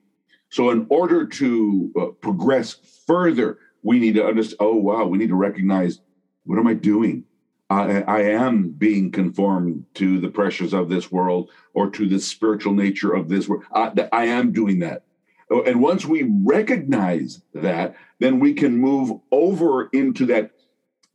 So, 0.50 0.70
in 0.70 0.86
order 0.90 1.26
to 1.26 1.92
uh, 2.00 2.06
progress 2.22 2.76
further, 3.06 3.58
we 3.84 4.00
need 4.00 4.16
to 4.16 4.26
understand. 4.26 4.58
Oh 4.60 4.76
wow, 4.76 5.06
we 5.06 5.18
need 5.18 5.30
to 5.30 5.36
recognize 5.36 6.00
what 6.46 6.58
am 6.58 6.68
I 6.68 6.74
doing? 6.74 7.26
I, 7.70 8.02
I 8.04 8.22
am 8.22 8.70
being 8.70 9.12
conformed 9.12 9.86
to 9.96 10.20
the 10.20 10.30
pressures 10.30 10.74
of 10.74 10.90
this 10.90 11.12
world 11.12 11.50
or 11.74 11.90
to 11.92 12.08
the 12.08 12.20
spiritual 12.20 12.74
nature 12.74 13.14
of 13.14 13.28
this 13.28 13.48
world. 13.48 13.64
I, 13.74 13.92
I 14.12 14.26
am 14.26 14.54
doing 14.54 14.80
that. 14.80 15.04
Oh, 15.50 15.64
and 15.64 15.82
once 15.82 16.06
we 16.06 16.24
recognize 16.44 17.42
that, 17.54 17.96
then 18.20 18.40
we 18.40 18.54
can 18.54 18.78
move 18.78 19.20
over 19.32 19.88
into 19.88 20.26
that, 20.28 20.52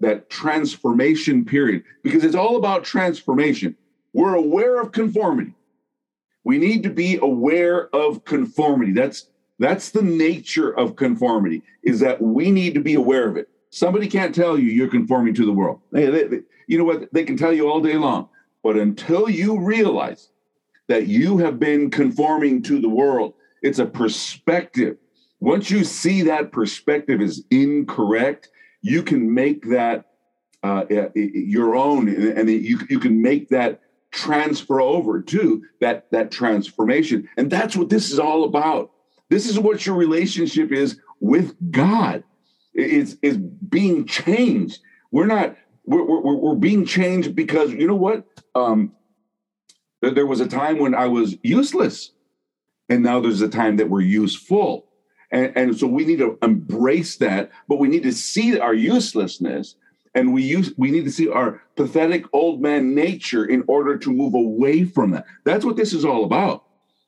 that 0.01 0.31
transformation 0.31 1.45
period 1.45 1.85
because 2.03 2.25
it's 2.25 2.35
all 2.35 2.57
about 2.57 2.85
transformation. 2.85 3.77
We're 4.13 4.35
aware 4.35 4.81
of 4.81 4.93
conformity. 4.93 5.55
We 6.45 6.59
need 6.59 6.83
to 6.83 6.91
be 6.91 7.17
aware 7.17 7.95
of 7.95 8.25
conformity. 8.25 8.93
That's 8.93 9.29
that's 9.59 9.91
the 9.91 10.03
nature 10.03 10.77
of 10.77 10.97
conformity 10.97 11.63
is 11.85 12.01
that 12.01 12.21
we 12.21 12.51
need 12.51 12.75
to 12.75 12.81
be 12.81 12.95
aware 12.95 13.29
of 13.29 13.37
it. 13.37 13.49
Somebody 13.73 14.07
can't 14.07 14.35
tell 14.35 14.59
you 14.59 14.67
you're 14.67 14.87
conforming 14.91 15.33
to 15.33 15.47
the 15.47 15.53
world. 15.53 15.81
They, 15.93 16.05
they, 16.05 16.25
they, 16.25 16.41
you 16.67 16.77
know 16.77 16.85
what? 16.85 17.11
They 17.13 17.25
can 17.25 17.39
tell 17.39 17.55
you 17.55 17.71
all 17.71 17.81
day 17.81 17.97
long. 17.97 18.29
But 18.63 18.77
until 18.77 19.31
you 19.31 19.59
realize 19.59 20.29
that 20.89 21.07
you 21.07 21.39
have 21.39 21.59
been 21.59 21.91
conforming 21.91 22.63
to 22.65 22.79
the 22.79 22.91
world, 22.91 23.33
it's 23.63 23.79
a 23.79 23.87
perspective. 23.87 24.99
Once 25.41 25.71
you 25.71 25.85
see 25.85 26.21
that 26.23 26.53
perspective 26.53 27.23
is 27.23 27.45
incorrect, 27.51 28.51
you 28.83 29.03
can 29.03 29.33
make 29.33 29.65
that 29.71 30.05
uh, 30.63 30.85
eh, 30.91 30.95
eh, 30.95 31.09
eh, 31.17 31.29
your 31.33 31.75
own, 31.75 32.09
and 32.09 32.51
you, 32.51 32.79
you 32.91 33.01
can 33.01 33.23
make 33.23 33.49
that 33.49 33.81
transfer 34.11 34.83
over 34.83 35.23
to 35.23 35.65
that 35.81 36.11
that 36.11 36.31
transformation. 36.31 37.27
And 37.39 37.51
that's 37.51 37.75
what 37.75 37.89
this 37.89 38.13
is 38.13 38.19
all 38.19 38.45
about. 38.45 38.91
This 39.31 39.49
is 39.49 39.59
what 39.59 39.87
your 39.87 39.97
relationship 39.97 40.73
is 40.73 41.01
with 41.21 41.55
God. 41.73 42.23
It's 42.75 43.17
is 43.23 43.37
being 43.37 44.07
changed. 44.07 44.81
We're 45.11 45.27
not 45.27 45.57
we're, 45.85 46.05
we're, 46.05 46.35
we're 46.37 46.55
being 46.55 46.85
changed 46.85 47.35
because 47.35 47.73
you 47.73 47.87
know 47.87 47.97
what? 47.97 48.27
Um, 48.55 48.93
there 50.01 50.27
was 50.27 50.41
a 50.41 50.49
time 50.49 50.79
when 50.79 50.95
I 50.95 51.07
was 51.07 51.37
useless, 51.43 52.13
and 52.89 53.03
now 53.03 53.21
there's 53.21 53.43
a 53.43 53.49
time 53.49 53.77
that 53.77 53.89
we're 53.89 54.01
useful. 54.01 54.87
And, 55.31 55.57
and 55.57 55.79
so 55.79 55.87
we 55.87 56.05
need 56.05 56.19
to 56.19 56.39
embrace 56.43 57.17
that, 57.17 57.51
but 57.67 57.79
we 57.79 57.89
need 57.89 58.03
to 58.03 58.13
see 58.13 58.59
our 58.59 58.75
uselessness 58.75 59.77
and 60.15 60.33
we 60.33 60.43
use 60.43 60.73
we 60.77 60.91
need 60.91 61.05
to 61.05 61.11
see 61.11 61.29
our 61.29 61.63
pathetic 61.77 62.25
old 62.33 62.61
man 62.61 62.95
nature 62.95 63.45
in 63.45 63.65
order 63.67 63.97
to 63.97 64.13
move 64.13 64.35
away 64.35 64.85
from 64.85 65.11
that 65.11 65.25
that's 65.45 65.65
what 65.65 65.77
this 65.77 65.93
is 65.93 66.05
all 66.05 66.25
about 66.25 66.65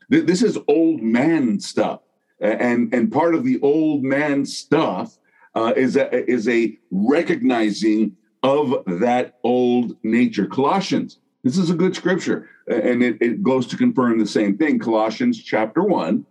this 0.08 0.42
is 0.42 0.58
old 0.68 1.02
man 1.02 1.58
stuff 1.60 2.00
and 2.40 2.92
and 2.94 3.12
part 3.12 3.34
of 3.34 3.44
the 3.44 3.60
old 3.60 4.02
man 4.02 4.44
stuff 4.44 5.18
uh, 5.54 5.72
is 5.76 5.96
a, 5.96 6.30
is 6.30 6.48
a 6.48 6.76
recognizing 6.90 8.16
of 8.42 8.82
that 8.86 9.38
old 9.42 9.96
nature. 10.02 10.46
Colossians, 10.46 11.18
this 11.42 11.56
is 11.56 11.70
a 11.70 11.74
good 11.74 11.96
scripture, 11.96 12.48
and 12.66 13.02
it, 13.02 13.16
it 13.20 13.42
goes 13.42 13.66
to 13.68 13.76
confirm 13.76 14.18
the 14.18 14.26
same 14.26 14.56
thing. 14.56 14.78
Colossians 14.78 15.42
chapter 15.42 15.82
1, 15.82 16.26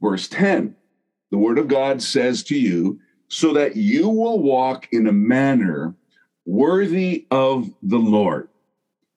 verse 0.00 0.28
10. 0.28 0.74
The 1.30 1.38
word 1.38 1.58
of 1.58 1.68
God 1.68 2.00
says 2.00 2.42
to 2.44 2.58
you, 2.58 3.00
so 3.28 3.52
that 3.54 3.76
you 3.76 4.08
will 4.08 4.38
walk 4.38 4.88
in 4.92 5.06
a 5.06 5.12
manner 5.12 5.94
worthy 6.46 7.26
of 7.30 7.70
the 7.82 7.98
Lord. 7.98 8.48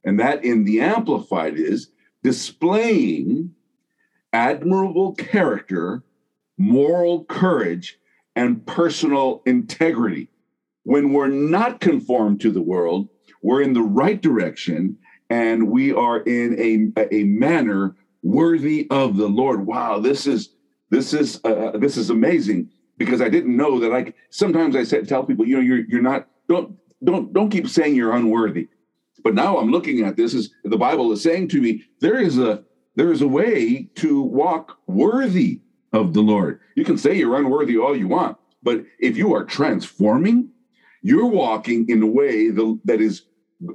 And 0.03 0.19
that 0.19 0.43
in 0.43 0.63
the 0.63 0.81
Amplified 0.81 1.57
is 1.57 1.89
displaying 2.23 3.53
admirable 4.33 5.13
character, 5.13 6.03
moral 6.57 7.25
courage, 7.25 7.99
and 8.37 8.63
personal 8.67 9.41
integrity 9.47 10.29
when 10.83 11.11
we're 11.11 11.27
not 11.27 11.81
conformed 11.81 12.39
to 12.39 12.51
the 12.51 12.61
world, 12.61 13.09
we're 13.41 13.63
in 13.63 13.73
the 13.73 13.81
right 13.81 14.21
direction 14.21 14.95
and 15.31 15.69
we 15.69 15.91
are 15.91 16.19
in 16.19 16.93
a, 16.95 17.07
a 17.11 17.23
manner 17.23 17.95
worthy 18.21 18.87
of 18.91 19.17
the 19.17 19.27
Lord. 19.27 19.65
Wow, 19.65 19.99
this 19.99 20.27
is 20.27 20.53
this 20.91 21.13
is 21.13 21.41
uh, 21.43 21.71
this 21.79 21.97
is 21.97 22.11
amazing 22.11 22.69
because 22.97 23.21
I 23.21 23.27
didn't 23.27 23.57
know 23.57 23.79
that. 23.79 23.91
I 23.91 24.13
sometimes 24.29 24.75
I 24.75 24.83
said 24.83 25.09
tell 25.09 25.23
people, 25.23 25.45
you 25.47 25.55
know, 25.55 25.61
you're 25.61 25.85
you're 25.89 26.01
not 26.01 26.27
don't 26.47 26.77
don't 27.03 27.33
don't 27.33 27.49
keep 27.49 27.67
saying 27.67 27.95
you're 27.95 28.15
unworthy. 28.15 28.69
But 29.23 29.33
now 29.33 29.57
I'm 29.57 29.71
looking 29.71 30.05
at 30.05 30.15
this 30.15 30.35
as 30.35 30.51
the 30.63 30.77
Bible 30.77 31.11
is 31.11 31.23
saying 31.23 31.47
to 31.49 31.59
me, 31.59 31.83
there 32.01 32.19
is 32.19 32.37
a 32.37 32.63
there 32.95 33.11
is 33.11 33.21
a 33.21 33.27
way 33.27 33.89
to 33.95 34.21
walk 34.21 34.77
worthy 34.85 35.61
of 35.97 36.13
the 36.13 36.21
Lord. 36.21 36.59
You 36.75 36.85
can 36.85 36.97
say 36.97 37.15
you're 37.15 37.37
unworthy 37.37 37.77
all 37.77 37.95
you 37.95 38.07
want, 38.07 38.37
but 38.63 38.83
if 38.99 39.17
you 39.17 39.33
are 39.33 39.43
transforming 39.43 40.49
you're 41.07 41.27
walking 41.27 41.87
in 41.89 42.01
a 42.03 42.07
way 42.07 42.49
that 42.49 42.99
is 42.99 43.23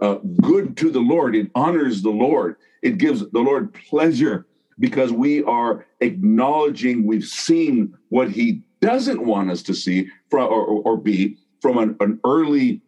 uh, 0.00 0.17
good 0.43 0.76
to 0.76 0.91
the 0.91 1.00
Lord. 1.00 1.35
It 1.35 1.50
honors 1.55 2.02
the 2.02 2.11
Lord. 2.11 2.57
It 2.83 2.99
gives 2.99 3.21
the 3.31 3.41
Lord 3.41 3.73
pleasure 3.73 4.47
because 4.79 5.12
we 5.12 5.43
are 5.45 5.87
acknowledging 6.00 7.07
we've 7.07 7.25
seen 7.25 7.95
what 8.11 8.31
He 8.31 8.62
doesn't 8.81 9.25
want 9.25 9.50
us 9.50 9.62
to 9.62 9.75
see 9.75 10.09
from, 10.31 10.49
or, 10.49 10.67
or 10.67 10.97
be 10.99 11.38
from 11.61 11.79
an, 11.79 11.97
an 12.00 12.21
early, 12.25 12.83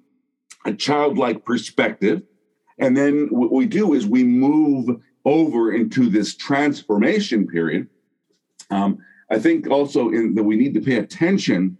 a 0.67 0.75
childlike 0.75 1.45
perspective. 1.45 2.23
And 2.79 2.97
then 2.97 3.29
what 3.31 3.53
we 3.53 3.67
do 3.67 3.95
is 3.95 4.07
we 4.07 4.25
move 4.25 5.01
over 5.25 5.73
into 5.73 6.11
this 6.11 6.37
transformation 6.37 7.47
period. 7.47 7.89
Um, 8.71 8.99
I 9.31 9.39
think 9.39 9.69
also 9.69 10.11
in 10.11 10.35
that 10.35 10.45
we 10.45 10.57
need 10.57 10.75
to 10.75 10.81
pay 10.81 10.97
attention. 10.97 11.79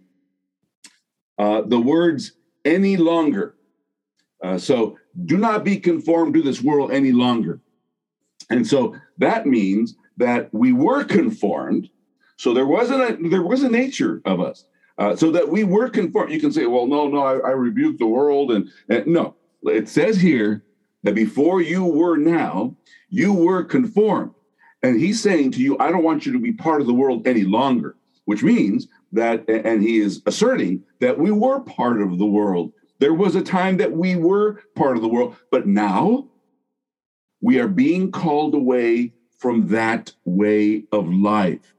Uh, 1.37 1.61
the 1.61 1.79
words 1.79 2.33
any 2.63 2.97
longer. 2.97 3.55
Uh, 4.43 4.57
so 4.57 4.97
do 5.25 5.37
not 5.37 5.63
be 5.63 5.77
conformed 5.77 6.33
to 6.33 6.41
this 6.41 6.61
world 6.61 6.91
any 6.91 7.11
longer. 7.11 7.61
And 8.49 8.65
so 8.65 8.95
that 9.17 9.45
means 9.45 9.95
that 10.17 10.53
we 10.53 10.71
were 10.71 11.03
conformed. 11.03 11.89
So 12.37 12.53
there 12.53 12.67
wasn't 12.67 13.01
a 13.01 13.29
there 13.29 13.41
was 13.41 13.63
a 13.63 13.69
nature 13.69 14.21
of 14.25 14.39
us. 14.39 14.65
Uh, 14.97 15.15
so 15.15 15.29
that 15.31 15.49
we 15.49 15.65
were 15.65 15.89
conformed. 15.89 16.31
You 16.31 16.39
can 16.39 16.53
say, 16.53 16.65
well, 16.67 16.87
no, 16.87 17.09
no, 17.09 17.19
I, 17.19 17.49
I 17.49 17.51
rebuke 17.51 17.97
the 17.97 18.05
world. 18.05 18.51
And, 18.51 18.69
and 18.87 19.07
no, 19.07 19.35
it 19.63 19.89
says 19.89 20.21
here 20.21 20.63
that 21.03 21.15
before 21.15 21.61
you 21.61 21.83
were 21.83 22.15
now, 22.15 22.77
you 23.09 23.33
were 23.33 23.63
conformed. 23.63 24.31
And 24.85 24.99
he's 24.99 25.19
saying 25.19 25.49
to 25.53 25.61
you, 25.61 25.75
I 25.79 25.89
don't 25.89 26.03
want 26.03 26.27
you 26.27 26.33
to 26.33 26.39
be 26.39 26.51
part 26.51 26.79
of 26.79 26.85
the 26.85 26.93
world 26.93 27.27
any 27.27 27.41
longer, 27.41 27.95
which 28.25 28.43
means 28.43 28.87
that, 29.13 29.43
and 29.49 29.81
he 29.81 29.97
is 29.97 30.21
asserting 30.27 30.83
that 30.99 31.17
we 31.17 31.31
were 31.31 31.59
part 31.61 32.03
of 32.03 32.19
the 32.19 32.25
world. 32.25 32.71
There 32.99 33.15
was 33.15 33.33
a 33.33 33.41
time 33.41 33.77
that 33.77 33.93
we 33.93 34.15
were 34.15 34.61
part 34.75 34.95
of 34.95 35.01
the 35.01 35.07
world, 35.07 35.37
but 35.49 35.65
now 35.65 36.27
we 37.41 37.59
are 37.59 37.67
being 37.67 38.11
called 38.11 38.53
away 38.53 39.13
from 39.39 39.69
that 39.69 40.13
way 40.23 40.83
of 40.91 41.11
life. 41.11 41.73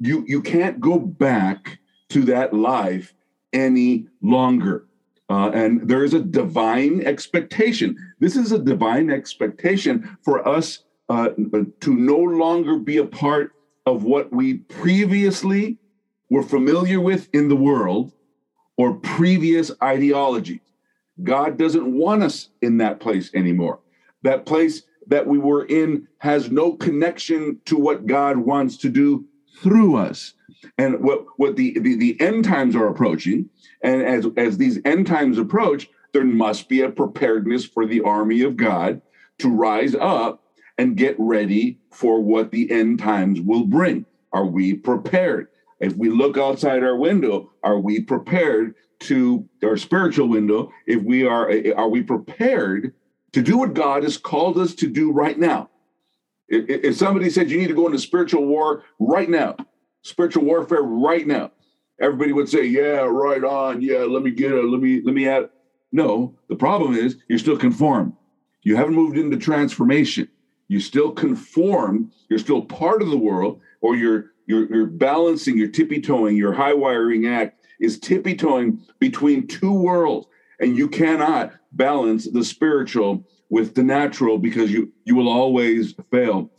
You, 0.00 0.24
you 0.26 0.42
can't 0.42 0.80
go 0.80 0.98
back 0.98 1.78
to 2.08 2.24
that 2.24 2.52
life 2.52 3.14
any 3.52 4.08
longer. 4.20 4.88
Uh, 5.30 5.50
and 5.54 5.88
there 5.88 6.02
is 6.02 6.12
a 6.12 6.20
divine 6.20 7.06
expectation. 7.06 7.96
This 8.18 8.34
is 8.34 8.50
a 8.50 8.58
divine 8.58 9.10
expectation 9.10 10.18
for 10.22 10.46
us 10.46 10.80
uh, 11.08 11.30
to 11.80 11.94
no 11.94 12.18
longer 12.18 12.78
be 12.78 12.96
a 12.98 13.04
part 13.04 13.52
of 13.84 14.02
what 14.02 14.32
we 14.32 14.54
previously 14.54 15.78
we're 16.28 16.42
familiar 16.42 17.00
with 17.00 17.28
in 17.32 17.48
the 17.48 17.56
world 17.56 18.12
or 18.76 18.94
previous 18.94 19.70
ideologies. 19.82 20.60
God 21.22 21.56
doesn't 21.56 21.86
want 21.86 22.22
us 22.22 22.48
in 22.60 22.78
that 22.78 23.00
place 23.00 23.30
anymore. 23.32 23.80
That 24.22 24.44
place 24.44 24.82
that 25.06 25.26
we 25.26 25.38
were 25.38 25.64
in 25.64 26.08
has 26.18 26.50
no 26.50 26.72
connection 26.72 27.60
to 27.66 27.76
what 27.76 28.06
God 28.06 28.38
wants 28.38 28.76
to 28.78 28.88
do 28.88 29.26
through 29.62 29.96
us. 29.96 30.34
And 30.78 31.00
what, 31.00 31.24
what 31.36 31.56
the, 31.56 31.78
the, 31.78 31.94
the 31.94 32.20
end 32.20 32.44
times 32.44 32.74
are 32.74 32.88
approaching, 32.88 33.48
and 33.82 34.02
as, 34.02 34.26
as 34.36 34.58
these 34.58 34.80
end 34.84 35.06
times 35.06 35.38
approach, 35.38 35.88
there 36.12 36.24
must 36.24 36.68
be 36.68 36.80
a 36.80 36.90
preparedness 36.90 37.64
for 37.64 37.86
the 37.86 38.00
army 38.00 38.42
of 38.42 38.56
God 38.56 39.00
to 39.38 39.48
rise 39.48 39.94
up 39.94 40.42
and 40.78 40.96
get 40.96 41.16
ready 41.18 41.78
for 41.90 42.20
what 42.20 42.50
the 42.50 42.70
end 42.70 42.98
times 42.98 43.40
will 43.40 43.64
bring. 43.64 44.04
Are 44.32 44.46
we 44.46 44.74
prepared? 44.74 45.48
If 45.80 45.96
we 45.96 46.08
look 46.08 46.38
outside 46.38 46.82
our 46.82 46.96
window, 46.96 47.50
are 47.62 47.78
we 47.78 48.00
prepared 48.00 48.74
to 49.00 49.48
our 49.62 49.76
spiritual 49.76 50.28
window? 50.28 50.70
If 50.86 51.02
we 51.02 51.26
are, 51.26 51.50
are 51.76 51.88
we 51.88 52.02
prepared 52.02 52.94
to 53.32 53.42
do 53.42 53.58
what 53.58 53.74
God 53.74 54.02
has 54.02 54.16
called 54.16 54.58
us 54.58 54.74
to 54.76 54.88
do 54.88 55.12
right 55.12 55.38
now? 55.38 55.70
If, 56.48 56.96
somebody 56.96 57.28
said 57.28 57.50
you 57.50 57.58
need 57.58 57.68
to 57.68 57.74
go 57.74 57.86
into 57.86 57.98
spiritual 57.98 58.46
war 58.46 58.84
right 59.00 59.28
now, 59.28 59.56
spiritual 60.02 60.44
warfare 60.44 60.82
right 60.82 61.26
now, 61.26 61.50
everybody 62.00 62.32
would 62.32 62.48
say, 62.48 62.64
"Yeah, 62.64 63.00
right 63.00 63.42
on. 63.42 63.82
Yeah, 63.82 64.04
let 64.04 64.22
me 64.22 64.30
get 64.30 64.52
it. 64.52 64.64
Let 64.64 64.80
me 64.80 65.02
let 65.04 65.14
me 65.14 65.26
add." 65.26 65.50
No, 65.90 66.38
the 66.48 66.54
problem 66.54 66.94
is 66.94 67.16
you're 67.28 67.40
still 67.40 67.56
conformed. 67.56 68.12
You 68.62 68.76
haven't 68.76 68.94
moved 68.94 69.18
into 69.18 69.36
transformation. 69.36 70.28
You 70.68 70.80
still 70.80 71.12
conform. 71.12 72.10
You're 72.28 72.38
still 72.38 72.62
part 72.62 73.02
of 73.02 73.10
the 73.10 73.18
world, 73.18 73.60
or 73.80 73.96
you're 73.96 74.32
you're, 74.46 74.72
you're 74.72 74.86
balancing, 74.86 75.58
you're 75.58 75.68
tippy 75.68 76.00
toeing, 76.00 76.36
your 76.36 76.52
high 76.52 76.74
wiring 76.74 77.26
act 77.26 77.66
is 77.80 77.98
tippy 77.98 78.34
toeing 78.34 78.80
between 79.00 79.46
two 79.46 79.72
worlds, 79.72 80.28
and 80.60 80.76
you 80.76 80.88
cannot 80.88 81.52
balance 81.72 82.30
the 82.30 82.44
spiritual 82.44 83.26
with 83.50 83.74
the 83.74 83.82
natural 83.82 84.38
because 84.38 84.72
you 84.72 84.92
you 85.04 85.14
will 85.14 85.28
always 85.28 85.94
fail. 86.10 86.50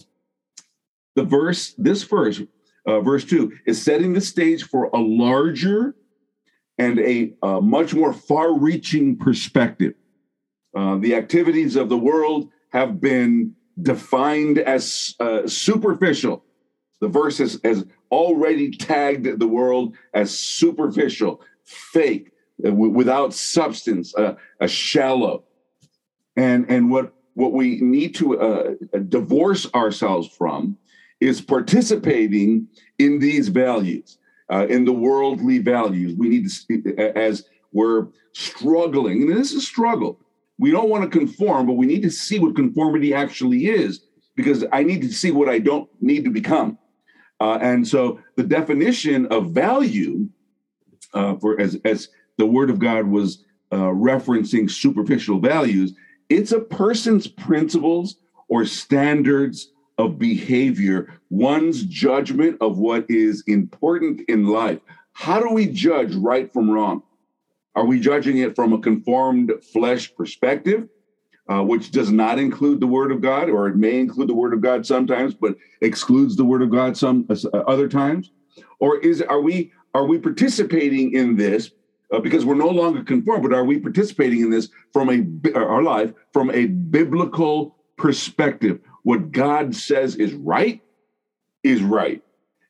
The 1.16 1.24
verse, 1.24 1.74
this 1.78 2.04
verse, 2.04 2.42
uh, 2.86 3.02
verse 3.02 3.26
two, 3.26 3.54
is 3.66 3.82
setting 3.82 4.14
the 4.14 4.22
stage 4.22 4.64
for 4.64 4.86
a 4.94 5.00
larger 5.00 5.96
and 6.78 7.00
a 7.00 7.34
uh, 7.42 7.60
much 7.60 7.96
more 7.96 8.14
far-reaching 8.14 9.18
perspective. 9.18 9.96
Uh, 10.76 10.98
the 10.98 11.16
activities 11.16 11.76
of 11.76 11.90
the 11.90 11.98
world 11.98 12.50
have 12.70 13.02
been 13.02 13.56
defined 13.81 14.60
as 14.60 15.15
uh, 15.19 15.48
superficial. 15.48 16.43
The 17.00 17.07
verse 17.07 17.38
has, 17.38 17.60
has 17.63 17.86
already 18.12 18.72
tagged 18.72 19.39
the 19.39 19.48
world 19.48 19.96
as 20.13 20.38
superficial, 20.38 21.41
fake, 21.63 22.31
uh, 22.65 22.74
without 22.74 23.34
substance, 23.34 24.15
uh, 24.15 24.36
a 24.60 24.67
shallow. 24.67 25.43
And, 26.36 26.69
and 26.69 26.89
what, 26.89 27.13
what 27.34 27.53
we 27.53 27.79
need 27.81 28.15
to 28.15 28.39
uh, 28.39 28.74
divorce 29.10 29.72
ourselves 29.74 30.27
from 30.27 30.77
is 31.19 31.41
participating 31.41 32.67
in 32.98 33.19
these 33.19 33.48
values, 33.48 34.17
uh, 34.51 34.65
in 34.67 34.86
the 34.86 34.93
worldly 34.93 35.60
values. 35.60 36.15
We 36.15 36.29
need 36.29 36.50
to, 36.50 36.96
as 37.17 37.46
we're 37.72 38.07
struggling, 38.34 39.24
and 39.24 39.38
this 39.38 39.51
is 39.51 39.57
a 39.57 39.62
struggle. 39.62 40.19
We 40.60 40.72
don't 40.72 40.90
want 40.90 41.04
to 41.04 41.20
conform, 41.20 41.68
but 41.68 41.74
we 41.74 41.86
need 41.86 42.02
to 42.04 42.10
see 42.10 42.40
what 42.40 42.56
conformity 42.56 43.14
actually 43.14 43.68
is 43.68 44.02
because 44.36 44.64
I 44.72 44.84
need 44.84 45.02
to 45.02 45.12
see 45.12 45.32
what 45.32 45.50
I 45.50 45.60
don't 45.60 45.90
need 46.02 46.24
to 46.26 46.32
become. 46.32 46.78
Uh, 47.40 47.60
and 47.62 47.88
so 47.88 48.20
the 48.36 48.44
definition 48.44 49.28
of 49.28 49.52
value, 49.52 50.28
uh, 51.14 51.36
for 51.36 51.60
as 51.60 51.78
as 51.86 52.10
the 52.38 52.46
Word 52.46 52.70
of 52.70 52.80
God 52.80 53.08
was 53.08 53.44
uh, 53.72 53.78
referencing 53.78 54.70
superficial 54.70 55.40
values, 55.40 55.94
it's 56.30 56.52
a 56.52 56.60
person's 56.60 57.28
principles 57.28 58.18
or 58.48 58.66
standards 58.66 59.72
of 59.98 60.20
behavior, 60.20 61.20
one's 61.30 61.84
judgment 61.84 62.58
of 62.62 62.78
what 62.78 63.06
is 63.10 63.44
important 63.48 64.22
in 64.28 64.46
life. 64.46 64.80
How 65.14 65.40
do 65.40 65.50
we 65.54 65.68
judge 65.68 66.14
right 66.16 66.52
from 66.54 66.70
wrong? 66.70 67.02
Are 67.77 67.86
we 67.86 68.00
judging 68.00 68.39
it 68.39 68.55
from 68.55 68.74
a 68.74 68.79
conformed 68.79 69.51
flesh 69.72 70.13
perspective? 70.15 70.89
uh, 71.50 71.63
which 71.63 71.91
does 71.91 72.12
not 72.12 72.39
include 72.39 72.79
the 72.79 72.88
Word 72.88 73.12
of 73.12 73.22
God, 73.22 73.50
or 73.50 73.67
it 73.67 73.75
may 73.75 74.00
include 74.00 74.29
the 74.29 74.36
Word 74.36 74.53
of 74.53 74.62
God 74.62 74.86
sometimes, 74.86 75.34
but 75.34 75.55
excludes 75.81 76.36
the 76.36 76.46
Word 76.46 76.62
of 76.62 76.69
God 76.69 76.98
some 76.98 77.25
uh, 77.29 77.57
other 77.60 77.88
times? 77.88 78.31
Or 78.79 79.00
is 79.00 79.22
are 79.22 79.41
we 79.41 79.72
are 79.93 80.05
we 80.05 80.19
participating 80.19 81.13
in 81.13 81.36
this 81.36 81.72
uh, 82.12 82.19
because 82.19 82.46
we're 82.46 82.55
no 82.55 82.69
longer 82.69 83.03
conformed, 83.03 83.43
but 83.43 83.53
are 83.53 83.63
we 83.63 83.79
participating 83.79 84.41
in 84.41 84.50
this 84.50 84.69
from 84.91 85.10
a 85.10 85.57
our 85.57 85.84
life 85.84 86.13
from 86.34 86.51
a 86.51 86.65
biblical 86.65 87.77
perspective? 87.98 88.79
What 89.03 89.31
God 89.31 89.74
says 89.74 90.15
is 90.15 90.34
right 90.34 90.81
is 91.63 91.81
right, 91.81 92.22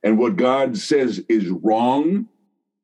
and 0.03 0.19
what 0.19 0.35
God 0.35 0.77
says 0.77 1.19
is 1.29 1.49
wrong 1.49 2.27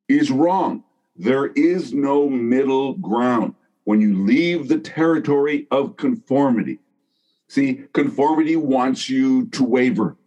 is 0.09 0.31
wrong. 0.31 0.83
There 1.15 1.47
is 1.47 1.93
no 1.93 2.27
middle 2.29 2.93
ground 2.95 3.55
when 3.83 4.01
you 4.01 4.23
leave 4.23 4.67
the 4.67 4.79
territory 4.79 5.67
of 5.69 5.97
conformity. 5.97 6.79
See, 7.47 7.83
conformity 7.93 8.55
wants 8.55 9.09
you 9.09 9.47
to 9.49 9.63
waver. 9.63 10.17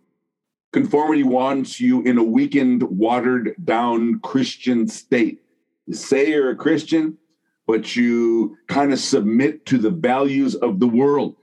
Conformity 0.72 1.22
wants 1.22 1.80
you 1.80 2.02
in 2.02 2.18
a 2.18 2.22
weakened, 2.22 2.82
watered 2.82 3.56
down 3.64 4.20
Christian 4.20 4.86
state. 4.86 5.42
You 5.86 5.94
say 5.94 6.30
you're 6.30 6.50
a 6.50 6.56
Christian, 6.56 7.18
but 7.66 7.96
you 7.96 8.56
kind 8.68 8.92
of 8.92 9.00
submit 9.00 9.66
to 9.66 9.78
the 9.78 9.90
values 9.90 10.54
of 10.54 10.78
the 10.78 10.86
world. 10.86 11.36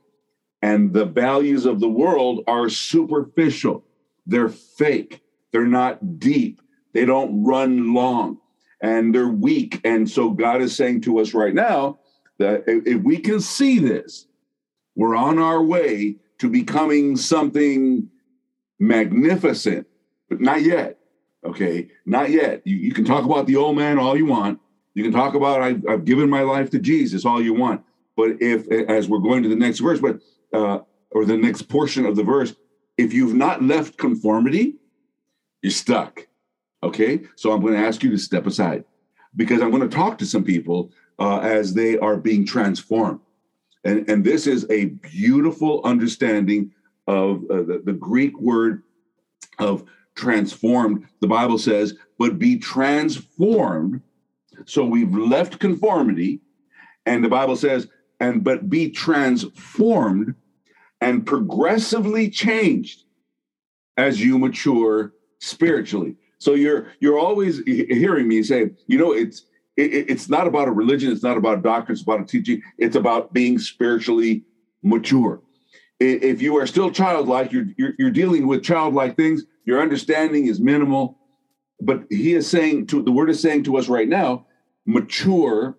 And 0.61 0.93
the 0.93 1.05
values 1.05 1.65
of 1.65 1.81
the 1.81 1.89
world 1.89 2.43
are 2.47 2.69
superficial, 2.69 3.83
they're 4.25 4.47
fake, 4.47 5.21
they're 5.51 5.65
not 5.65 6.19
deep, 6.19 6.61
they 6.93 7.03
don't 7.03 7.43
run 7.43 7.93
long, 7.93 8.37
and 8.83 9.15
they're 9.15 9.29
weak. 9.29 9.81
And 9.83 10.07
so 10.07 10.29
God 10.29 10.61
is 10.61 10.75
saying 10.75 11.01
to 11.01 11.19
us 11.19 11.33
right 11.33 11.55
now, 11.55 11.99
that 12.37 12.63
if 12.67 13.01
we 13.01 13.17
can 13.17 13.39
see 13.39 13.79
this, 13.79 14.27
we're 14.95 15.15
on 15.15 15.39
our 15.39 15.63
way 15.63 16.17
to 16.39 16.49
becoming 16.49 17.15
something 17.15 18.09
magnificent, 18.79 19.87
but 20.29 20.41
not 20.41 20.61
yet. 20.61 20.99
Okay, 21.45 21.89
not 22.05 22.29
yet. 22.29 22.61
You, 22.65 22.75
you 22.75 22.91
can 22.93 23.05
talk 23.05 23.25
about 23.25 23.47
the 23.47 23.55
old 23.55 23.77
man 23.77 23.97
all 23.97 24.17
you 24.17 24.25
want. 24.25 24.59
You 24.93 25.03
can 25.03 25.11
talk 25.11 25.33
about 25.33 25.61
I've, 25.61 25.87
I've 25.87 26.05
given 26.05 26.29
my 26.29 26.41
life 26.41 26.69
to 26.71 26.79
Jesus 26.79 27.25
all 27.25 27.41
you 27.41 27.53
want. 27.53 27.81
But 28.15 28.41
if, 28.41 28.69
as 28.89 29.07
we're 29.09 29.19
going 29.19 29.43
to 29.43 29.49
the 29.49 29.55
next 29.55 29.79
verse, 29.79 29.99
but 29.99 30.19
uh, 30.53 30.79
or 31.11 31.25
the 31.25 31.37
next 31.37 31.63
portion 31.63 32.05
of 32.05 32.15
the 32.15 32.23
verse, 32.23 32.55
if 32.97 33.13
you've 33.13 33.35
not 33.35 33.63
left 33.63 33.97
conformity, 33.97 34.75
you're 35.61 35.71
stuck. 35.71 36.27
Okay, 36.83 37.21
so 37.37 37.53
I'm 37.53 37.61
going 37.61 37.73
to 37.73 37.79
ask 37.79 38.03
you 38.03 38.11
to 38.11 38.17
step 38.17 38.45
aside 38.45 38.83
because 39.37 39.61
I'm 39.61 39.71
going 39.71 39.89
to 39.89 39.95
talk 39.95 40.17
to 40.17 40.25
some 40.25 40.43
people 40.43 40.91
uh, 41.17 41.39
as 41.39 41.73
they 41.73 41.97
are 41.97 42.17
being 42.17 42.45
transformed. 42.45 43.21
And, 43.85 44.09
and 44.09 44.23
this 44.25 44.47
is 44.47 44.69
a 44.69 44.85
beautiful 44.85 45.81
understanding 45.85 46.71
of 47.07 47.43
uh, 47.49 47.63
the, 47.63 47.81
the 47.85 47.93
Greek 47.93 48.37
word 48.37 48.83
of 49.59 49.85
transformed. 50.15 51.07
The 51.21 51.27
Bible 51.27 51.57
says, 51.57 51.95
but 52.19 52.37
be 52.37 52.57
transformed. 52.57 54.01
So 54.65 54.85
we've 54.85 55.15
left 55.15 55.59
conformity, 55.59 56.41
and 57.05 57.23
the 57.23 57.29
Bible 57.29 57.55
says, 57.55 57.87
and 58.19 58.43
but 58.43 58.69
be 58.69 58.89
transformed 58.89 60.35
and 60.99 61.25
progressively 61.25 62.29
changed 62.29 63.03
as 63.97 64.21
you 64.21 64.37
mature 64.37 65.13
spiritually. 65.39 66.17
So 66.43 66.55
you're 66.55 66.87
you're 66.99 67.17
always 67.17 67.59
hearing 67.65 68.27
me 68.27 68.43
say, 68.43 68.71
you 68.87 68.97
know, 68.97 69.13
it's 69.13 69.45
it, 69.77 70.09
it's 70.09 70.27
not 70.27 70.45
about 70.45 70.67
a 70.67 70.71
religion, 70.71 71.09
it's 71.11 71.23
not 71.23 71.37
about 71.37 71.59
a 71.59 71.61
doctrine, 71.61 71.93
it's 71.93 72.03
about 72.03 72.19
a 72.19 72.25
teaching. 72.25 72.61
It's 72.77 72.97
about 72.97 73.31
being 73.31 73.57
spiritually 73.57 74.43
mature. 74.83 75.41
If 76.01 76.41
you 76.41 76.57
are 76.57 76.67
still 76.67 76.91
childlike, 76.91 77.53
you're, 77.53 77.67
you're, 77.77 77.93
you're 77.97 78.11
dealing 78.11 78.45
with 78.45 78.61
childlike 78.61 79.15
things. 79.15 79.43
Your 79.63 79.81
understanding 79.81 80.47
is 80.47 80.59
minimal, 80.59 81.17
but 81.79 82.03
he 82.09 82.33
is 82.33 82.49
saying 82.49 82.87
to 82.87 83.01
the 83.01 83.11
word 83.11 83.29
is 83.29 83.39
saying 83.39 83.63
to 83.63 83.77
us 83.77 83.87
right 83.87 84.09
now, 84.09 84.45
mature 84.85 85.77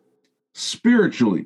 spiritually. 0.54 1.44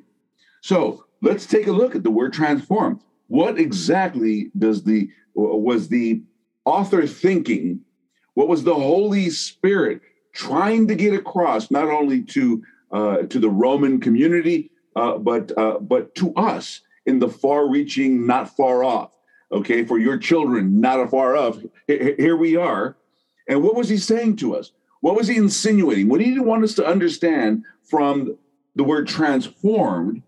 So 0.61 1.03
let's 1.21 1.45
take 1.45 1.67
a 1.67 1.73
look 1.73 1.93
at 1.93 2.03
the 2.03 2.11
word 2.11 2.31
transformed. 2.31 3.01
What 3.27 3.59
exactly 3.59 4.49
does 4.57 4.83
the 4.83 5.09
was 5.35 5.89
the 5.89 6.23
author 6.63 7.05
thinking? 7.05 7.81
What 8.39 8.47
was 8.47 8.63
the 8.63 8.73
Holy 8.73 9.29
Spirit 9.31 9.99
trying 10.31 10.87
to 10.87 10.95
get 10.95 11.13
across 11.13 11.69
not 11.71 11.89
only 11.89 12.23
to 12.23 12.63
uh, 12.89 13.17
to 13.23 13.37
the 13.37 13.49
Roman 13.49 13.99
community, 13.99 14.71
uh, 14.95 15.17
but 15.17 15.51
uh, 15.57 15.79
but 15.79 16.15
to 16.15 16.33
us 16.35 16.79
in 17.05 17.19
the 17.19 17.27
far-reaching, 17.27 18.25
not 18.25 18.55
far 18.55 18.85
off. 18.85 19.11
Okay, 19.51 19.83
for 19.83 19.99
your 19.99 20.17
children, 20.17 20.79
not 20.79 21.01
afar 21.01 21.35
off. 21.35 21.57
Here 21.87 22.37
we 22.37 22.55
are. 22.55 22.95
And 23.49 23.61
what 23.61 23.75
was 23.75 23.89
he 23.89 23.97
saying 23.97 24.37
to 24.37 24.55
us? 24.55 24.71
What 25.01 25.17
was 25.17 25.27
he 25.27 25.35
insinuating? 25.35 26.07
What 26.07 26.19
did 26.19 26.27
he 26.27 26.39
want 26.39 26.63
us 26.63 26.75
to 26.75 26.85
understand 26.85 27.65
from 27.83 28.37
the 28.73 28.85
word 28.85 29.05
transformed 29.09 30.23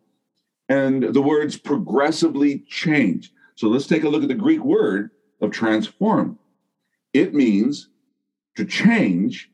and 0.68 1.02
the 1.02 1.22
words 1.22 1.56
progressively 1.56 2.66
change? 2.68 3.32
So 3.56 3.70
let's 3.70 3.88
take 3.88 4.04
a 4.04 4.10
look 4.10 4.24
at 4.24 4.28
the 4.28 4.36
Greek 4.36 4.66
word 4.66 5.12
of 5.40 5.52
transform. 5.52 6.38
It 7.14 7.34
means 7.34 7.88
to 8.62 8.66
change 8.66 9.52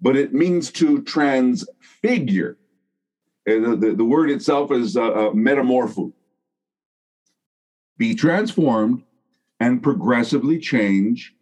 but 0.00 0.16
it 0.16 0.32
means 0.32 0.70
to 0.72 1.02
transfigure. 1.02 2.58
The, 3.46 3.76
the, 3.78 3.94
the 3.94 4.04
word 4.04 4.30
itself 4.30 4.70
is 4.70 4.96
uh, 4.96 5.02
uh, 5.02 5.30
metamorpho. 5.30 6.12
Be 7.96 8.14
transformed 8.14 9.02
and 9.58 9.82
progressively 9.82 10.58
change. 10.58 11.34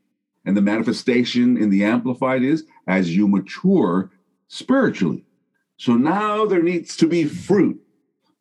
And 0.44 0.56
the 0.56 0.62
manifestation 0.62 1.56
in 1.56 1.70
the 1.70 1.84
Amplified 1.84 2.42
is 2.42 2.64
as 2.86 3.14
you 3.14 3.26
mature 3.26 4.12
spiritually. 4.48 5.24
So 5.76 5.94
now 5.94 6.46
there 6.46 6.62
needs 6.62 6.96
to 6.98 7.08
be 7.08 7.24
fruit, 7.24 7.80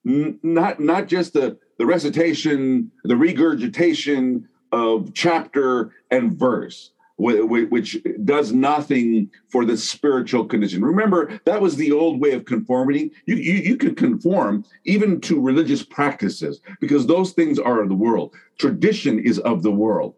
N- 0.07 0.39
not, 0.43 0.79
not 0.79 1.07
just 1.07 1.33
the, 1.33 1.57
the 1.79 1.85
recitation, 1.85 2.91
the 3.03 3.17
regurgitation 3.17 4.47
of 4.71 5.13
chapter 5.13 5.91
and 6.11 6.31
verse 6.31 6.91
which 7.17 7.97
does 8.25 8.51
nothing 8.51 9.29
for 9.49 9.63
the 9.63 9.77
spiritual 9.77 10.45
condition. 10.45 10.83
Remember, 10.83 11.39
that 11.45 11.61
was 11.61 11.75
the 11.75 11.91
old 11.91 12.19
way 12.19 12.31
of 12.31 12.45
conformity. 12.45 13.11
You, 13.25 13.35
you, 13.35 13.53
you 13.53 13.77
could 13.77 13.95
conform 13.95 14.65
even 14.83 15.21
to 15.21 15.39
religious 15.39 15.81
practices 15.81 16.59
because 16.81 17.07
those 17.07 17.31
things 17.31 17.57
are 17.57 17.81
of 17.81 17.89
the 17.89 17.95
world. 17.95 18.33
Tradition 18.57 19.19
is 19.19 19.39
of 19.39 19.63
the 19.63 19.71
world. 19.71 20.15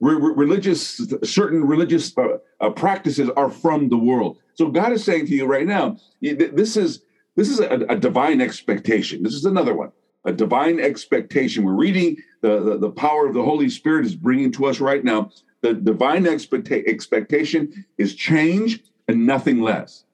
Re- 0.00 0.34
religious, 0.34 1.00
certain 1.22 1.64
religious 1.64 2.16
uh, 2.18 2.38
uh, 2.60 2.70
practices 2.70 3.30
are 3.36 3.48
from 3.48 3.88
the 3.88 3.96
world. 3.96 4.38
So 4.54 4.68
God 4.68 4.92
is 4.92 5.04
saying 5.04 5.26
to 5.26 5.34
you 5.34 5.46
right 5.46 5.66
now, 5.66 5.98
this 6.20 6.76
is 6.76 7.02
this 7.36 7.48
is 7.48 7.60
a, 7.60 7.86
a 7.88 7.96
divine 7.96 8.40
expectation. 8.40 9.22
This 9.22 9.34
is 9.34 9.44
another 9.44 9.74
one, 9.74 9.90
a 10.24 10.32
divine 10.32 10.78
expectation. 10.78 11.64
We're 11.64 11.72
reading 11.74 12.16
the, 12.42 12.60
the, 12.60 12.78
the 12.78 12.90
power 12.90 13.26
of 13.26 13.34
the 13.34 13.42
Holy 13.42 13.68
Spirit 13.68 14.06
is 14.06 14.14
bringing 14.14 14.52
to 14.52 14.66
us 14.66 14.80
right 14.80 15.02
now. 15.02 15.30
The 15.64 15.72
divine 15.72 16.24
expecta- 16.24 16.86
expectation 16.86 17.86
is 17.96 18.14
change 18.14 18.82
and 19.08 19.26
nothing 19.26 19.62
less. 19.62 20.04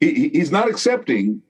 He, 0.00 0.30
he's 0.30 0.50
not 0.50 0.66
accepting 0.66 1.42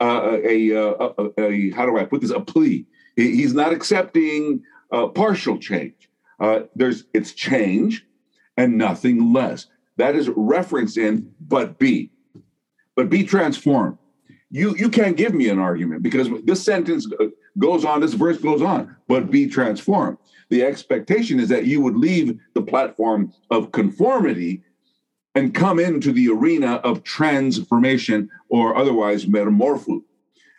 uh, 0.00 0.38
a, 0.42 0.70
a, 0.70 0.90
a, 0.90 1.30
a, 1.38 1.70
how 1.70 1.86
do 1.86 1.96
I 1.96 2.04
put 2.04 2.20
this 2.20 2.32
a 2.32 2.40
plea. 2.40 2.84
He's 3.14 3.54
not 3.54 3.72
accepting 3.72 4.64
uh, 4.90 5.06
partial 5.06 5.58
change. 5.58 6.10
Uh, 6.40 6.62
there's 6.74 7.04
it's 7.14 7.32
change 7.32 8.04
and 8.56 8.76
nothing 8.76 9.32
less. 9.32 9.68
That 9.96 10.16
is 10.16 10.28
referenced 10.34 10.98
in 10.98 11.32
but 11.40 11.78
be, 11.78 12.10
but 12.96 13.08
be 13.08 13.22
transformed. 13.22 13.98
You 14.50 14.74
you 14.74 14.88
can't 14.88 15.16
give 15.16 15.32
me 15.32 15.48
an 15.48 15.60
argument 15.60 16.02
because 16.02 16.28
this 16.42 16.64
sentence 16.64 17.06
uh, 17.20 17.26
goes 17.56 17.84
on, 17.84 18.00
this 18.00 18.14
verse 18.14 18.38
goes 18.38 18.62
on, 18.62 18.96
but 19.06 19.30
be 19.30 19.46
transformed. 19.46 20.18
The 20.50 20.62
expectation 20.62 21.40
is 21.40 21.48
that 21.50 21.66
you 21.66 21.80
would 21.80 21.96
leave 21.96 22.38
the 22.54 22.62
platform 22.62 23.32
of 23.50 23.72
conformity 23.72 24.62
and 25.34 25.54
come 25.54 25.78
into 25.78 26.12
the 26.12 26.28
arena 26.28 26.76
of 26.76 27.04
transformation 27.04 28.30
or 28.48 28.76
otherwise 28.76 29.26
metamorpho. 29.26 30.02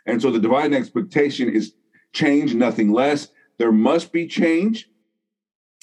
And 0.06 0.22
so 0.22 0.32
the 0.32 0.40
divine 0.40 0.74
expectation 0.74 1.50
is 1.50 1.74
change, 2.14 2.54
nothing 2.54 2.92
less. 2.92 3.30
There 3.58 3.72
must 3.72 4.12
be 4.12 4.28
change. 4.28 4.90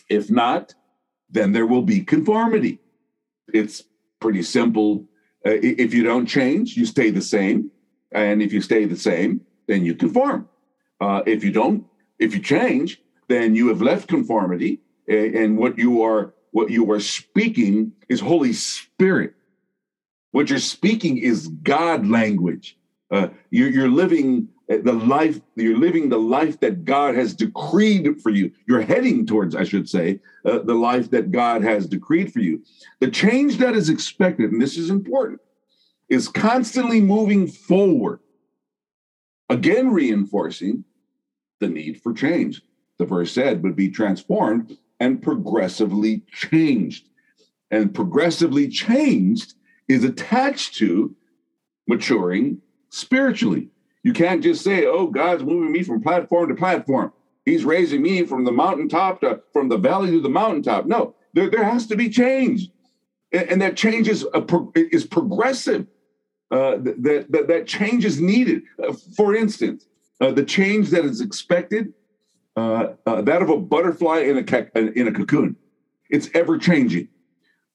If 0.08 0.30
not, 0.30 0.74
then 1.28 1.52
there 1.52 1.66
will 1.66 1.82
be 1.82 2.00
conformity. 2.00 2.80
It's 3.52 3.82
pretty 4.20 4.42
simple. 4.42 5.06
Uh, 5.44 5.58
if 5.62 5.92
you 5.92 6.02
don't 6.02 6.26
change, 6.26 6.76
you 6.76 6.86
stay 6.86 7.10
the 7.10 7.20
same. 7.20 7.70
And 8.12 8.40
if 8.40 8.52
you 8.52 8.60
stay 8.60 8.84
the 8.84 8.96
same, 8.96 9.42
then 9.66 9.84
you 9.84 9.94
conform. 9.94 10.48
Uh, 11.00 11.22
if 11.26 11.44
you 11.44 11.50
don't, 11.50 11.84
if 12.18 12.34
you 12.34 12.40
change, 12.40 13.02
then 13.28 13.54
you 13.54 13.68
have 13.68 13.82
left 13.82 14.08
conformity 14.08 14.80
and 15.08 15.56
what 15.56 15.78
you 15.78 16.02
are 16.02 16.34
what 16.52 16.70
you 16.70 16.90
are 16.90 17.00
speaking 17.00 17.92
is 18.08 18.20
Holy 18.20 18.54
Spirit. 18.54 19.34
What 20.30 20.48
you're 20.48 20.58
speaking 20.58 21.18
is 21.18 21.48
God 21.48 22.06
language. 22.06 22.78
Uh, 23.10 23.28
you're, 23.50 23.68
you're 23.68 23.90
living 23.90 24.48
the 24.68 24.92
life, 24.92 25.40
you're 25.54 25.76
living 25.76 26.08
the 26.08 26.18
life 26.18 26.58
that 26.60 26.84
God 26.84 27.14
has 27.14 27.34
decreed 27.34 28.20
for 28.20 28.30
you. 28.30 28.50
You're 28.66 28.80
heading 28.80 29.26
towards, 29.26 29.54
I 29.54 29.64
should 29.64 29.88
say, 29.88 30.20
uh, 30.44 30.60
the 30.60 30.74
life 30.74 31.10
that 31.10 31.30
God 31.30 31.62
has 31.62 31.86
decreed 31.86 32.32
for 32.32 32.40
you. 32.40 32.62
The 33.00 33.10
change 33.10 33.58
that 33.58 33.76
is 33.76 33.88
expected, 33.88 34.50
and 34.50 34.60
this 34.60 34.76
is 34.76 34.90
important, 34.90 35.40
is 36.08 36.26
constantly 36.26 37.00
moving 37.00 37.46
forward, 37.46 38.20
again 39.48 39.90
reinforcing 39.92 40.84
the 41.60 41.68
need 41.68 42.00
for 42.02 42.12
change. 42.12 42.62
The 42.98 43.04
verse 43.04 43.32
said, 43.32 43.62
would 43.62 43.76
be 43.76 43.90
transformed 43.90 44.76
and 45.00 45.22
progressively 45.22 46.22
changed. 46.32 47.08
And 47.70 47.94
progressively 47.94 48.68
changed 48.68 49.54
is 49.88 50.04
attached 50.04 50.74
to 50.76 51.14
maturing 51.86 52.62
spiritually. 52.90 53.68
You 54.02 54.12
can't 54.12 54.42
just 54.42 54.62
say, 54.62 54.86
oh, 54.86 55.08
God's 55.08 55.42
moving 55.42 55.72
me 55.72 55.82
from 55.82 56.02
platform 56.02 56.48
to 56.48 56.54
platform. 56.54 57.12
He's 57.44 57.64
raising 57.64 58.02
me 58.02 58.24
from 58.24 58.44
the 58.44 58.52
mountaintop 58.52 59.20
to 59.20 59.42
from 59.52 59.68
the 59.68 59.76
valley 59.76 60.10
to 60.12 60.20
the 60.20 60.28
mountaintop. 60.28 60.86
No, 60.86 61.14
there, 61.34 61.50
there 61.50 61.64
has 61.64 61.86
to 61.88 61.96
be 61.96 62.08
change. 62.08 62.70
And, 63.32 63.50
and 63.50 63.62
that 63.62 63.76
change 63.76 64.08
is, 64.08 64.26
pro, 64.48 64.72
is 64.74 65.06
progressive. 65.06 65.86
Uh, 66.50 66.76
that, 66.78 67.26
that, 67.30 67.48
that 67.48 67.66
change 67.66 68.04
is 68.04 68.20
needed. 68.20 68.62
Uh, 68.82 68.92
for 69.16 69.34
instance, 69.34 69.86
uh, 70.20 70.30
the 70.30 70.44
change 70.44 70.90
that 70.90 71.04
is 71.04 71.20
expected 71.20 71.92
uh, 72.56 72.94
uh, 73.06 73.22
that 73.22 73.42
of 73.42 73.50
a 73.50 73.56
butterfly 73.58 74.20
in 74.20 74.38
a 74.38 74.78
in 74.98 75.08
a 75.08 75.12
cocoon. 75.12 75.56
It's 76.08 76.30
ever 76.34 76.58
changing. 76.58 77.08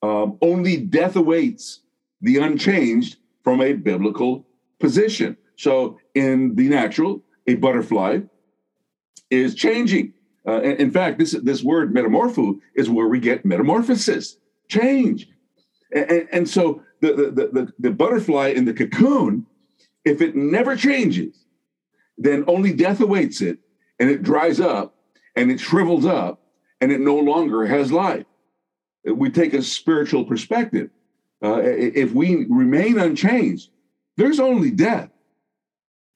Um, 0.01 0.37
only 0.41 0.77
death 0.77 1.15
awaits 1.15 1.81
the 2.21 2.37
unchanged 2.37 3.17
from 3.43 3.61
a 3.61 3.73
biblical 3.73 4.47
position. 4.79 5.37
So, 5.55 5.99
in 6.15 6.55
the 6.55 6.67
natural, 6.67 7.21
a 7.45 7.55
butterfly 7.55 8.21
is 9.29 9.53
changing. 9.53 10.13
Uh, 10.47 10.61
in 10.61 10.89
fact, 10.89 11.19
this 11.19 11.31
this 11.31 11.63
word 11.63 11.93
metamorpho 11.93 12.59
is 12.75 12.89
where 12.89 13.07
we 13.07 13.19
get 13.19 13.45
metamorphosis, 13.45 14.37
change. 14.67 15.27
And, 15.93 16.27
and 16.31 16.49
so 16.49 16.81
the, 17.01 17.13
the, 17.13 17.47
the, 17.47 17.73
the 17.77 17.91
butterfly 17.91 18.47
in 18.47 18.65
the 18.65 18.73
cocoon, 18.73 19.45
if 20.05 20.21
it 20.21 20.35
never 20.35 20.75
changes, 20.75 21.45
then 22.17 22.45
only 22.47 22.73
death 22.73 23.01
awaits 23.01 23.41
it 23.41 23.59
and 24.01 24.09
it 24.09 24.23
dries 24.23 24.59
up 24.59 24.95
and 25.35 25.51
it 25.51 25.59
shrivels 25.59 26.07
up 26.07 26.41
and 26.81 26.91
it 26.91 26.99
no 26.99 27.15
longer 27.17 27.67
has 27.67 27.91
life. 27.91 28.25
We 29.05 29.29
take 29.29 29.53
a 29.53 29.61
spiritual 29.61 30.25
perspective. 30.25 30.89
Uh, 31.43 31.61
if 31.63 32.11
we 32.11 32.47
remain 32.49 32.97
unchanged, 32.97 33.69
there's 34.17 34.39
only 34.39 34.71
death. 34.71 35.11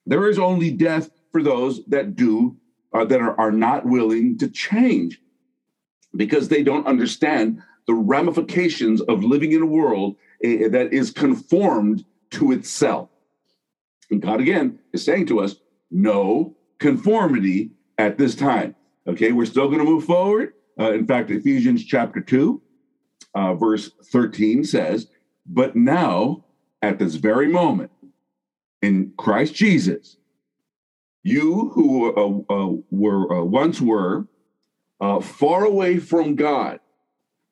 There 0.04 0.28
is 0.28 0.36
only 0.36 0.72
death 0.72 1.10
for 1.30 1.44
those 1.44 1.84
that 1.86 2.16
do 2.16 2.56
uh, 2.92 3.04
that 3.04 3.20
are, 3.20 3.38
are 3.38 3.52
not 3.52 3.86
willing 3.86 4.36
to 4.38 4.48
change 4.48 5.20
because 6.16 6.48
they 6.48 6.64
don't 6.64 6.88
understand 6.88 7.62
the 7.86 7.94
ramifications 7.94 9.00
of 9.02 9.22
living 9.22 9.52
in 9.52 9.62
a 9.62 9.66
world 9.66 10.16
uh, 10.44 10.68
that 10.70 10.88
is 10.90 11.12
conformed 11.12 12.04
to 12.30 12.50
itself. 12.50 13.10
And 14.10 14.20
God 14.20 14.40
again 14.40 14.80
is 14.92 15.04
saying 15.04 15.26
to 15.26 15.38
us, 15.38 15.54
no 15.88 16.56
conformity 16.80 17.70
at 17.98 18.18
this 18.18 18.34
time. 18.34 18.74
Okay, 19.06 19.32
we're 19.32 19.46
still 19.46 19.66
going 19.66 19.78
to 19.78 19.84
move 19.84 20.04
forward. 20.04 20.52
Uh, 20.78 20.92
in 20.92 21.06
fact, 21.06 21.30
Ephesians 21.30 21.84
chapter 21.84 22.20
2, 22.20 22.60
uh, 23.34 23.54
verse 23.54 23.90
13 24.12 24.64
says, 24.64 25.08
But 25.46 25.76
now, 25.76 26.44
at 26.82 26.98
this 26.98 27.14
very 27.14 27.48
moment, 27.48 27.90
in 28.82 29.12
Christ 29.16 29.54
Jesus, 29.54 30.16
you 31.22 31.70
who 31.74 32.12
uh, 32.14 32.54
uh 32.54 32.76
were 32.90 33.40
uh, 33.40 33.42
once 33.42 33.80
were 33.80 34.28
uh, 35.00 35.20
far 35.20 35.64
away 35.64 35.98
from 35.98 36.36
God 36.36 36.78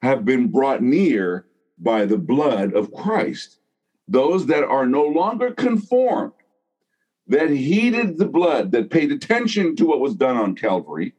have 0.03 0.25
been 0.25 0.49
brought 0.49 0.83
near 0.83 1.47
by 1.79 2.05
the 2.05 2.19
blood 2.19 2.75
of 2.75 2.93
Christ. 2.93 3.59
Those 4.07 4.47
that 4.47 4.63
are 4.63 4.87
no 4.87 5.03
longer 5.03 5.51
conformed 5.53 6.34
that 7.29 7.51
heeded 7.51 8.19
the 8.19 8.27
blood, 8.27 8.73
that 8.73 8.91
paid 8.91 9.11
attention 9.11 9.77
to 9.77 9.87
what 9.87 10.01
was 10.01 10.15
done 10.15 10.37
on 10.37 10.55
Calvary, 10.55 11.15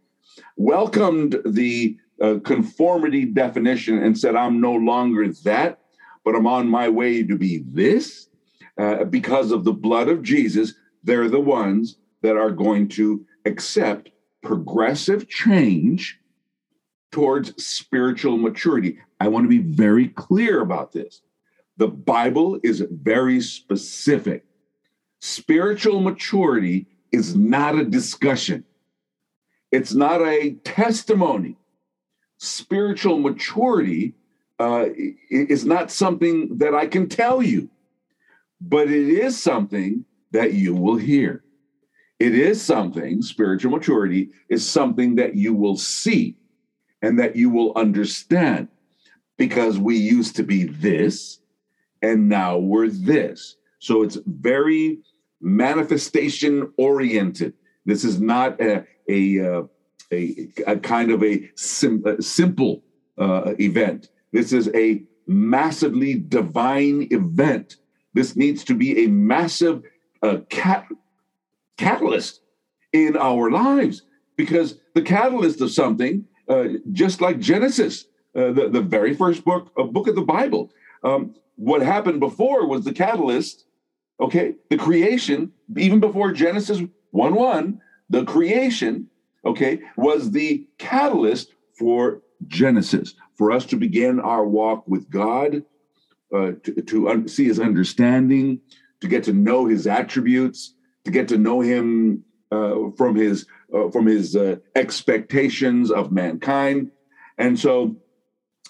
welcomed 0.56 1.38
the 1.46 1.98
uh, 2.22 2.36
conformity 2.44 3.26
definition 3.26 4.02
and 4.02 4.18
said, 4.18 4.36
I'm 4.36 4.62
no 4.62 4.74
longer 4.74 5.28
that, 5.44 5.80
but 6.24 6.36
I'm 6.36 6.48
on 6.48 6.68
my 6.68 6.90
way 6.90 7.24
to 7.24 7.38
be 7.38 7.64
this. 7.68 8.30
Uh, 8.78 9.06
because 9.06 9.52
of 9.52 9.64
the 9.64 9.74
blood 9.74 10.10
of 10.10 10.22
Jesus, 10.22 10.74
they're 11.04 11.30
the 11.30 11.40
ones 11.40 11.98
that 12.22 12.36
are 12.36 12.52
going 12.52 12.90
to 12.90 13.26
accept 13.46 14.10
progressive 14.44 15.30
change 15.30 16.20
towards 17.12 17.64
spiritual 17.64 18.38
maturity. 18.38 19.00
I 19.20 19.30
want 19.30 19.46
to 19.46 19.50
be 19.50 19.60
very 19.60 20.10
clear 20.10 20.62
about 20.62 20.92
this. 20.92 21.22
The 21.78 21.88
Bible 21.88 22.60
is 22.64 22.84
very 22.92 23.40
specific 23.40 24.44
Spiritual 25.26 26.02
maturity 26.02 26.86
is 27.12 27.36
not 27.36 27.74
a 27.74 27.84
discussion, 27.84 28.64
it's 29.72 29.92
not 29.92 30.22
a 30.22 30.52
testimony. 30.64 31.58
Spiritual 32.38 33.18
maturity 33.18 34.14
uh, 34.60 34.86
is 35.32 35.66
not 35.66 35.90
something 35.90 36.60
that 36.60 36.76
I 36.76 36.86
can 36.86 37.10
tell 37.10 37.42
you, 37.42 37.72
but 38.62 38.88
it 38.88 39.10
is 39.10 39.42
something 39.42 40.06
that 40.30 40.54
you 40.54 40.76
will 40.76 40.98
hear. 40.98 41.44
It 42.20 42.36
is 42.36 42.62
something, 42.62 43.24
spiritual 43.24 43.72
maturity 43.72 44.30
is 44.48 44.64
something 44.64 45.16
that 45.16 45.34
you 45.34 45.56
will 45.56 45.76
see 45.76 46.38
and 47.02 47.18
that 47.18 47.36
you 47.36 47.50
will 47.50 47.76
understand 47.76 48.68
because 49.40 49.80
we 49.80 49.98
used 49.98 50.36
to 50.36 50.44
be 50.44 50.66
this 50.66 51.40
and 52.04 52.30
now 52.30 52.60
we're 52.60 52.90
this. 52.90 53.56
So 53.80 54.04
it's 54.04 54.20
very 54.28 55.00
manifestation 55.42 56.72
oriented. 56.78 57.54
This 57.86 58.04
is 58.04 58.20
not 58.20 58.60
a, 58.62 58.86
a, 59.10 59.40
uh, 59.40 59.64
a, 60.12 60.50
a 60.68 60.78
kind 60.78 61.12
of 61.12 61.24
a, 61.24 61.50
sim, 61.56 62.04
simple 62.20 62.84
uh, 63.18 63.54
event. 63.60 64.10
This 64.32 64.54
is 64.54 64.70
a 64.74 65.04
massively 65.28 66.16
divine 66.16 67.08
event. 67.12 67.78
This 68.14 68.36
needs 68.36 68.64
to 68.66 68.76
be 68.76 69.06
a 69.06 69.08
massive 69.08 69.84
uh, 70.22 70.38
cat, 70.50 70.88
catalyst 71.78 72.42
in 72.94 73.18
our 73.18 73.52
lives 73.52 74.04
because 74.38 74.80
the 74.94 75.02
catalyst 75.02 75.62
of 75.62 75.72
something 75.72 76.26
uh, 76.48 76.66
just 76.92 77.22
like 77.22 77.40
Genesis, 77.40 78.06
uh, 78.36 78.52
the, 78.52 78.70
the 78.70 78.82
very 78.82 79.14
first 79.14 79.44
book, 79.44 79.72
a 79.78 79.84
book 79.84 80.08
of 80.08 80.16
the 80.16 80.22
Bible. 80.22 80.72
Um, 81.04 81.36
what 81.56 81.82
happened 81.82 82.20
before 82.20 82.68
was 82.68 82.86
the 82.86 82.94
catalyst, 82.94 83.66
okay? 84.20 84.56
The 84.70 84.78
creation, 84.78 85.52
even 85.78 86.00
before 86.00 86.32
Genesis 86.32 86.82
1 87.12 87.36
1, 87.36 87.82
the 88.10 88.26
creation, 88.26 89.08
okay, 89.46 89.82
was 89.98 90.32
the 90.32 90.68
catalyst 90.78 91.54
for 91.78 92.22
Genesis, 92.48 93.16
for 93.36 93.52
us 93.52 93.66
to 93.68 93.76
begin 93.76 94.20
our 94.20 94.46
walk 94.46 94.88
with 94.88 95.10
God, 95.10 95.64
uh, 96.34 96.52
to, 96.64 96.82
to 96.82 97.10
un- 97.10 97.28
see 97.28 97.46
his 97.46 97.60
understanding, 97.60 98.60
to 99.02 99.08
get 99.08 99.24
to 99.26 99.34
know 99.34 99.66
his 99.66 99.88
attributes, 99.88 100.74
to 101.04 101.12
get 101.12 101.28
to 101.30 101.38
know 101.38 101.62
him 101.62 102.24
uh, 102.52 102.92
from 102.98 103.16
his 103.16 103.46
uh, 103.74 103.90
from 103.90 104.06
his 104.06 104.36
uh, 104.36 104.58
expectations 104.76 105.92
of 105.92 106.12
mankind, 106.12 106.92
and 107.38 107.60
so 107.60 107.96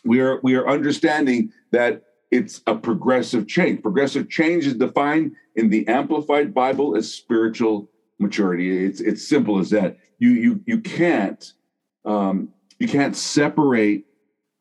we 0.04 0.20
are 0.20 0.40
we 0.44 0.56
are 0.56 0.68
understanding 0.68 1.52
that 1.72 2.04
it's 2.36 2.62
a 2.68 2.76
progressive 2.76 3.48
change. 3.48 3.82
Progressive 3.82 4.30
change 4.30 4.68
is 4.68 4.76
defined 4.76 5.36
in 5.56 5.70
the 5.70 5.88
Amplified 5.88 6.54
Bible 6.54 6.98
as 6.98 7.12
spiritual 7.12 7.90
maturity. 8.20 8.86
It's 8.86 9.00
it's 9.00 9.28
simple 9.28 9.60
as 9.60 9.70
that. 9.70 9.98
You 10.20 10.30
you 10.30 10.62
you 10.66 10.82
can't 10.82 11.54
um, 12.04 12.50
you 12.80 12.88
can't 12.88 13.16
separate 13.16 14.06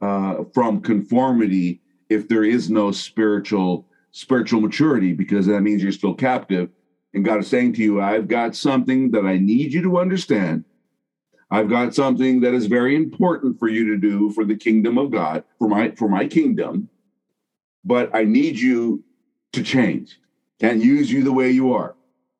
uh, 0.00 0.44
from 0.54 0.80
conformity 0.80 1.82
if 2.08 2.28
there 2.28 2.44
is 2.44 2.70
no 2.70 2.92
spiritual 2.92 3.88
spiritual 4.12 4.60
maturity 4.60 5.12
because 5.12 5.46
that 5.46 5.62
means 5.62 5.82
you're 5.82 5.92
still 5.92 6.14
captive. 6.14 6.70
And 7.12 7.24
God 7.24 7.40
is 7.40 7.48
saying 7.48 7.74
to 7.74 7.82
you, 7.82 8.00
I've 8.00 8.28
got 8.28 8.54
something 8.54 9.10
that 9.12 9.24
I 9.24 9.38
need 9.38 9.72
you 9.72 9.82
to 9.82 9.98
understand. 9.98 10.64
I've 11.50 11.68
got 11.68 11.94
something 11.94 12.40
that 12.40 12.54
is 12.54 12.66
very 12.66 12.96
important 12.96 13.58
for 13.58 13.68
you 13.68 13.86
to 13.88 13.96
do 13.96 14.30
for 14.30 14.44
the 14.44 14.56
kingdom 14.56 14.98
of 14.98 15.10
God, 15.10 15.44
for 15.58 15.68
my 15.68 15.90
for 15.92 16.08
my 16.08 16.26
kingdom. 16.26 16.88
But 17.84 18.14
I 18.14 18.24
need 18.24 18.58
you 18.58 19.04
to 19.52 19.62
change. 19.62 20.18
Can't 20.60 20.82
use 20.82 21.10
you 21.10 21.22
the 21.22 21.32
way 21.32 21.50
you 21.50 21.74
are. 21.74 21.96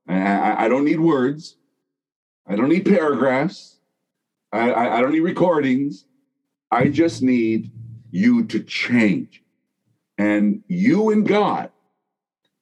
I, 0.09 0.65
I 0.65 0.69
don't 0.69 0.85
need 0.85 1.01
words. 1.01 1.57
I 2.47 2.57
don't 2.57 2.69
need 2.69 2.85
paragraphs. 2.85 3.79
I, 4.53 4.71
I, 4.71 4.99
I 4.99 5.01
don't 5.01 5.13
need 5.13 5.21
recordings. 5.21 6.05
I 6.71 6.89
just 6.89 7.23
need 7.23 7.71
you 8.11 8.45
to 8.47 8.61
change. 8.61 9.43
And 10.19 10.63
you 10.69 11.11
and 11.11 11.27
God 11.27 11.71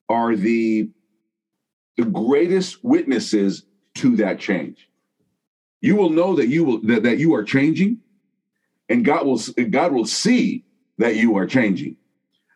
are 0.09 0.35
the, 0.37 0.91
the 1.97 2.05
greatest 2.05 2.83
witnesses 2.83 3.65
to 3.97 4.17
that 4.17 4.39
change. 4.39 4.89
You 5.81 5.97
will 5.97 6.11
know 6.11 6.37
that 6.37 6.47
you 6.47 6.65
will 6.65 6.81
that, 6.83 7.03
that 7.03 7.19
you 7.19 7.35
are 7.35 7.43
changing, 7.43 7.99
and 8.89 9.05
God 9.05 9.27
will 9.27 9.41
God 9.71 9.93
will 9.93 10.07
see 10.07 10.65
that 10.99 11.17
you 11.17 11.37
are 11.37 11.47
changing. 11.47 11.97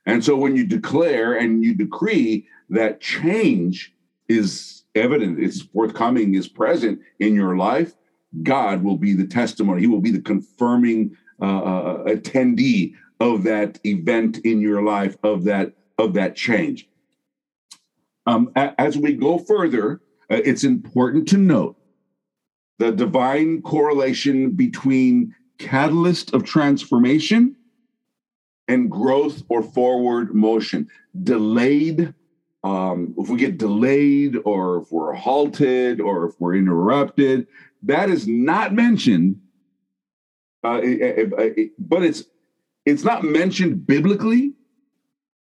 And 0.07 0.25
so 0.25 0.37
when 0.37 0.57
you 0.57 0.65
declare 0.65 1.35
and 1.35 1.65
you 1.65 1.75
decree 1.75 2.47
that 2.71 3.01
change 3.01 3.93
is 4.29 4.85
evident, 4.95 5.41
it's 5.41 5.63
forthcoming, 5.63 6.35
is 6.35 6.49
present 6.49 7.01
in 7.19 7.35
your 7.35 7.57
life, 7.57 7.95
God 8.43 8.83
will 8.83 8.97
be 8.97 9.15
the 9.15 9.27
testimony. 9.27 9.81
He 9.81 9.87
will 9.87 10.01
be 10.01 10.11
the 10.11 10.21
confirming 10.21 11.17
uh, 11.41 11.59
uh, 11.61 12.05
attendee 12.05 12.93
of 13.21 13.43
that 13.45 13.79
event 13.85 14.39
in 14.39 14.61
your 14.61 14.83
life, 14.83 15.17
of 15.23 15.45
that 15.45 15.73
of 15.99 16.15
that 16.15 16.37
change. 16.37 16.89
Um, 18.27 18.51
a- 18.55 18.79
as 18.81 18.99
we 18.99 19.15
go 19.15 19.39
further, 19.39 20.01
uh, 20.31 20.41
it's 20.45 20.65
important 20.65 21.27
to 21.29 21.39
note 21.39 21.77
the 22.79 22.93
divine 22.93 23.63
correlation 23.63 24.51
between 24.51 25.35
catalyst 25.59 26.35
of 26.35 26.45
transformation 26.45 27.56
and 28.69 28.91
growth 28.91 29.43
or 29.49 29.63
forward 29.63 30.35
motion. 30.35 30.89
Delayed 31.23 32.15
um, 32.67 33.15
if 33.17 33.29
we 33.29 33.39
get 33.39 33.59
delayed 33.59 34.37
or 34.45 34.79
if 34.79 34.91
we're 34.91 35.13
halted 35.13 36.01
or 36.01 36.27
if 36.27 36.35
we're 36.41 36.57
interrupted, 36.57 37.47
that 37.85 38.11
is 38.11 38.27
not 38.27 38.75
mentioned. 38.75 39.41
Uh, 40.65 40.81
it, 40.83 41.33
it, 41.39 41.73
but 41.79 42.03
it's 42.03 42.25
it's 42.85 43.05
not 43.05 43.23
mentioned 43.23 43.87
biblically, 43.87 44.55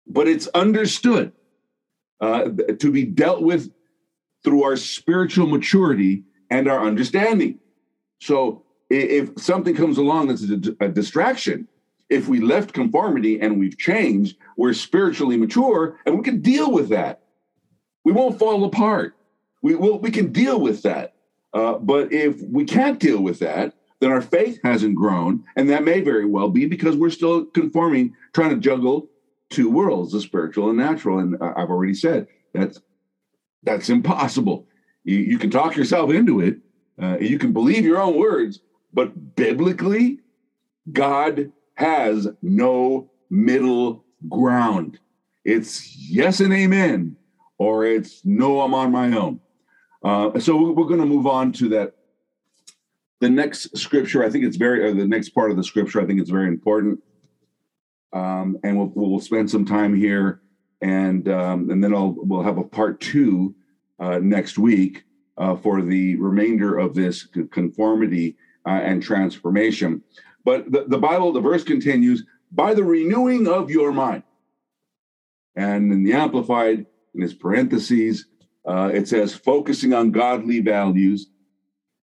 but 0.08 0.28
it's 0.28 0.47
understood 0.56 1.34
uh, 2.19 2.49
to 2.80 2.91
be 2.91 3.06
dealt 3.06 3.43
with 3.43 3.71
through 4.43 4.63
our 4.63 4.76
spiritual 4.76 5.45
maturity 5.45 6.23
and 6.49 6.67
our 6.67 6.84
understanding. 6.84 7.60
So 8.21 8.63
if 8.89 9.30
something 9.38 9.76
comes 9.76 9.99
along 9.99 10.30
that's 10.30 10.49
a, 10.49 10.86
a 10.86 10.89
distraction, 10.89 11.67
if 12.13 12.28
we 12.28 12.39
left 12.39 12.73
conformity 12.73 13.41
and 13.41 13.60
we've 13.60 13.78
changed, 13.78 14.38
we're 14.56 14.73
spiritually 14.73 15.36
mature 15.36 15.99
and 16.06 16.15
we 16.15 16.23
can 16.23 16.41
deal 16.41 16.71
with 16.71 16.89
that. 16.89 17.23
We 18.06 18.12
won't 18.12 18.38
fall 18.38 18.63
apart. 18.65 19.15
We 19.63 19.76
will. 19.76 19.97
We 19.97 20.12
can 20.12 20.32
deal 20.32 20.60
with 20.60 20.84
that. 20.84 21.15
Uh, 21.54 21.73
but 21.80 22.12
if 22.12 22.41
we 22.41 22.65
can't 22.65 22.99
deal 22.99 23.21
with 23.21 23.39
that, 23.39 23.73
then 23.99 24.12
our 24.12 24.21
faith 24.21 24.60
hasn't 24.63 24.95
grown, 24.95 25.43
and 25.56 25.69
that 25.69 25.84
may 25.84 26.02
very 26.02 26.26
well 26.26 26.49
be 26.49 26.65
because 26.65 26.97
we're 26.97 27.10
still 27.10 27.45
conforming, 27.45 28.13
trying 28.34 28.49
to 28.49 28.58
juggle 28.58 29.10
two 29.49 29.69
worlds, 29.69 30.12
the 30.12 30.19
spiritual 30.19 30.69
and 30.69 30.78
natural. 30.78 31.19
And 31.19 31.38
I've 31.41 31.69
already 31.69 31.93
said 31.93 32.28
that's 32.54 32.80
that's 33.63 33.89
impossible. 33.89 34.67
You, 35.06 35.17
you 35.17 35.38
can 35.39 35.49
talk 35.49 35.76
yourself 35.76 36.12
into 36.12 36.41
it. 36.41 36.58
Uh, 37.02 37.17
you 37.19 37.39
can 37.39 37.54
believe 37.54 37.86
your 37.86 38.02
own 38.02 38.17
words, 38.17 38.60
but 38.93 39.36
biblically, 39.36 40.19
God 40.91 41.52
has 41.75 42.27
no 42.41 43.09
middle 43.29 44.05
ground. 44.29 44.99
It's 45.43 45.95
yes 45.97 46.39
and 46.39 46.53
amen, 46.53 47.15
or 47.57 47.86
it's 47.86 48.23
no, 48.25 48.62
I'm 48.62 48.73
on 48.73 48.91
my 48.91 49.15
own. 49.17 49.39
Uh, 50.03 50.39
so 50.39 50.71
we're 50.71 50.88
going 50.88 50.99
to 50.99 51.05
move 51.05 51.27
on 51.27 51.51
to 51.53 51.69
that. 51.69 51.95
The 53.19 53.29
next 53.29 53.77
scripture, 53.77 54.23
I 54.23 54.29
think 54.29 54.43
it's 54.43 54.57
very, 54.57 54.89
uh, 54.89 54.93
the 54.93 55.07
next 55.07 55.29
part 55.29 55.49
of 55.49 55.55
the 55.55 55.63
scripture, 55.63 56.01
I 56.01 56.05
think 56.05 56.19
it's 56.19 56.29
very 56.29 56.49
important. 56.49 56.99
Um, 58.12 58.57
and 58.63 58.77
we'll, 58.77 58.91
we'll 58.93 59.19
spend 59.19 59.49
some 59.49 59.65
time 59.65 59.95
here, 59.95 60.41
and 60.81 61.27
um, 61.29 61.69
and 61.71 61.83
then 61.83 61.95
I'll 61.95 62.15
we'll 62.15 62.43
have 62.43 62.59
a 62.59 62.63
part 62.63 62.99
two 63.01 63.55
uh, 63.99 64.19
next 64.19 64.59
week 64.59 65.03
uh, 65.38 65.55
for 65.55 65.81
the 65.81 66.15
remainder 66.17 66.77
of 66.77 66.93
this 66.93 67.25
conformity 67.51 68.38
uh, 68.67 68.81
and 68.83 69.01
transformation. 69.01 70.03
But 70.45 70.71
the, 70.71 70.86
the 70.88 70.97
Bible, 70.97 71.32
the 71.32 71.39
verse 71.39 71.63
continues 71.63 72.23
by 72.51 72.73
the 72.73 72.84
renewing 72.84 73.47
of 73.47 73.69
your 73.69 73.91
mind. 73.91 74.23
And 75.56 75.91
in 75.91 76.03
the 76.03 76.13
Amplified, 76.13 76.86
in 77.13 77.21
his 77.21 77.34
parentheses, 77.34 78.25
uh, 78.67 78.91
it 78.93 79.08
says 79.08 79.36
focusing 79.36 79.93
on 79.93 80.12
godly 80.12 80.60
values 80.60 81.29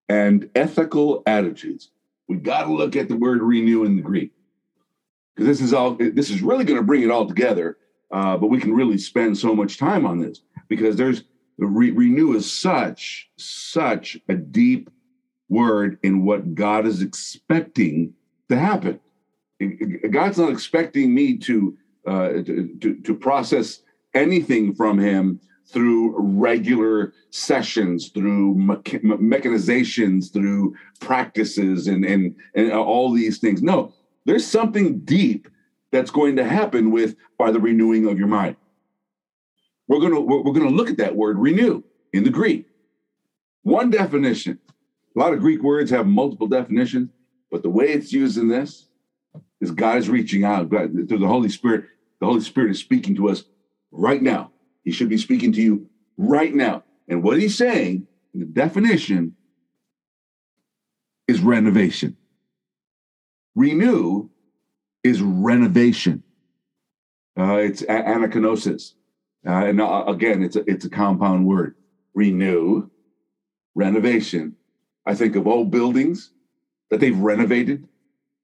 and 0.08 0.48
ethical 0.54 1.22
attitudes. 1.26 1.90
We 2.28 2.36
got 2.36 2.64
to 2.64 2.72
look 2.72 2.96
at 2.96 3.08
the 3.08 3.16
word 3.16 3.42
renew 3.42 3.84
in 3.84 3.96
the 3.96 4.02
Greek 4.02 4.32
because 5.34 5.46
this 5.46 5.60
is 5.60 5.72
all. 5.72 5.96
This 5.96 6.30
is 6.30 6.42
really 6.42 6.64
going 6.64 6.78
to 6.78 6.86
bring 6.86 7.02
it 7.02 7.10
all 7.10 7.26
together. 7.26 7.76
Uh, 8.12 8.36
but 8.36 8.48
we 8.48 8.58
can 8.58 8.74
really 8.74 8.98
spend 8.98 9.38
so 9.38 9.54
much 9.54 9.78
time 9.78 10.04
on 10.04 10.18
this 10.18 10.40
because 10.68 10.96
there's 10.96 11.24
re- 11.58 11.92
renew 11.92 12.34
is 12.34 12.50
such 12.50 13.30
such 13.36 14.18
a 14.28 14.34
deep 14.34 14.90
word 15.48 15.98
in 16.02 16.24
what 16.24 16.54
God 16.54 16.86
is 16.86 17.02
expecting 17.02 18.14
to 18.50 18.58
happen. 18.58 19.00
God's 20.10 20.38
not 20.38 20.50
expecting 20.50 21.14
me 21.14 21.38
to, 21.38 21.76
uh, 22.06 22.28
to, 22.28 22.76
to, 22.80 22.94
to 23.00 23.14
process 23.14 23.82
anything 24.14 24.74
from 24.74 24.98
Him 24.98 25.40
through 25.66 26.14
regular 26.18 27.12
sessions, 27.30 28.08
through 28.08 28.54
mecha- 28.56 29.02
mechanizations, 29.02 30.32
through 30.32 30.74
practices, 31.00 31.86
and, 31.86 32.04
and 32.04 32.34
and 32.54 32.72
all 32.72 33.12
these 33.12 33.38
things. 33.38 33.62
No, 33.62 33.92
there's 34.24 34.46
something 34.46 35.00
deep 35.00 35.48
that's 35.92 36.10
going 36.10 36.36
to 36.36 36.44
happen 36.44 36.90
with 36.90 37.14
by 37.38 37.50
the 37.50 37.60
renewing 37.60 38.06
of 38.06 38.18
your 38.18 38.28
mind. 38.28 38.56
We're 39.88 40.00
gonna 40.00 40.20
we're 40.20 40.52
gonna 40.52 40.70
look 40.70 40.90
at 40.90 40.98
that 40.98 41.16
word 41.16 41.38
renew 41.38 41.82
in 42.12 42.24
the 42.24 42.30
Greek. 42.30 42.66
One 43.62 43.90
definition. 43.90 44.58
A 45.16 45.18
lot 45.18 45.32
of 45.34 45.40
Greek 45.40 45.62
words 45.62 45.90
have 45.90 46.06
multiple 46.06 46.46
definitions. 46.46 47.10
But 47.50 47.62
the 47.62 47.70
way 47.70 47.86
it's 47.86 48.12
used 48.12 48.38
in 48.38 48.48
this 48.48 48.86
is 49.60 49.70
God 49.70 49.98
is 49.98 50.08
reaching 50.08 50.44
out 50.44 50.70
through 50.70 51.06
the 51.06 51.26
Holy 51.26 51.48
Spirit. 51.48 51.86
The 52.20 52.26
Holy 52.26 52.40
Spirit 52.40 52.70
is 52.70 52.78
speaking 52.78 53.14
to 53.16 53.28
us 53.28 53.44
right 53.90 54.22
now. 54.22 54.52
He 54.84 54.92
should 54.92 55.08
be 55.08 55.18
speaking 55.18 55.52
to 55.52 55.62
you 55.62 55.88
right 56.16 56.54
now. 56.54 56.84
And 57.08 57.22
what 57.22 57.38
he's 57.38 57.56
saying, 57.56 58.06
the 58.34 58.44
definition, 58.44 59.36
is 61.26 61.40
renovation. 61.40 62.16
Renew 63.54 64.30
is 65.02 65.20
renovation. 65.22 66.22
Uh, 67.38 67.56
it's 67.56 67.82
anakainosis. 67.82 68.94
Uh, 69.46 69.66
and 69.66 69.80
uh, 69.80 70.04
again, 70.06 70.42
it's 70.42 70.56
a, 70.56 70.70
it's 70.70 70.84
a 70.84 70.90
compound 70.90 71.46
word. 71.46 71.74
Renew, 72.14 72.90
renovation. 73.74 74.56
I 75.06 75.14
think 75.14 75.36
of 75.36 75.46
old 75.46 75.70
buildings 75.70 76.32
that 76.90 77.00
they've 77.00 77.18
renovated. 77.18 77.88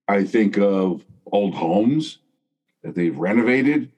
I 0.09 0.25
think 0.25 0.57
of 0.59 1.05
old 1.31 1.55
homes 1.55 2.19
that 2.83 2.95
they've 2.95 3.17
renovated. 3.17 3.91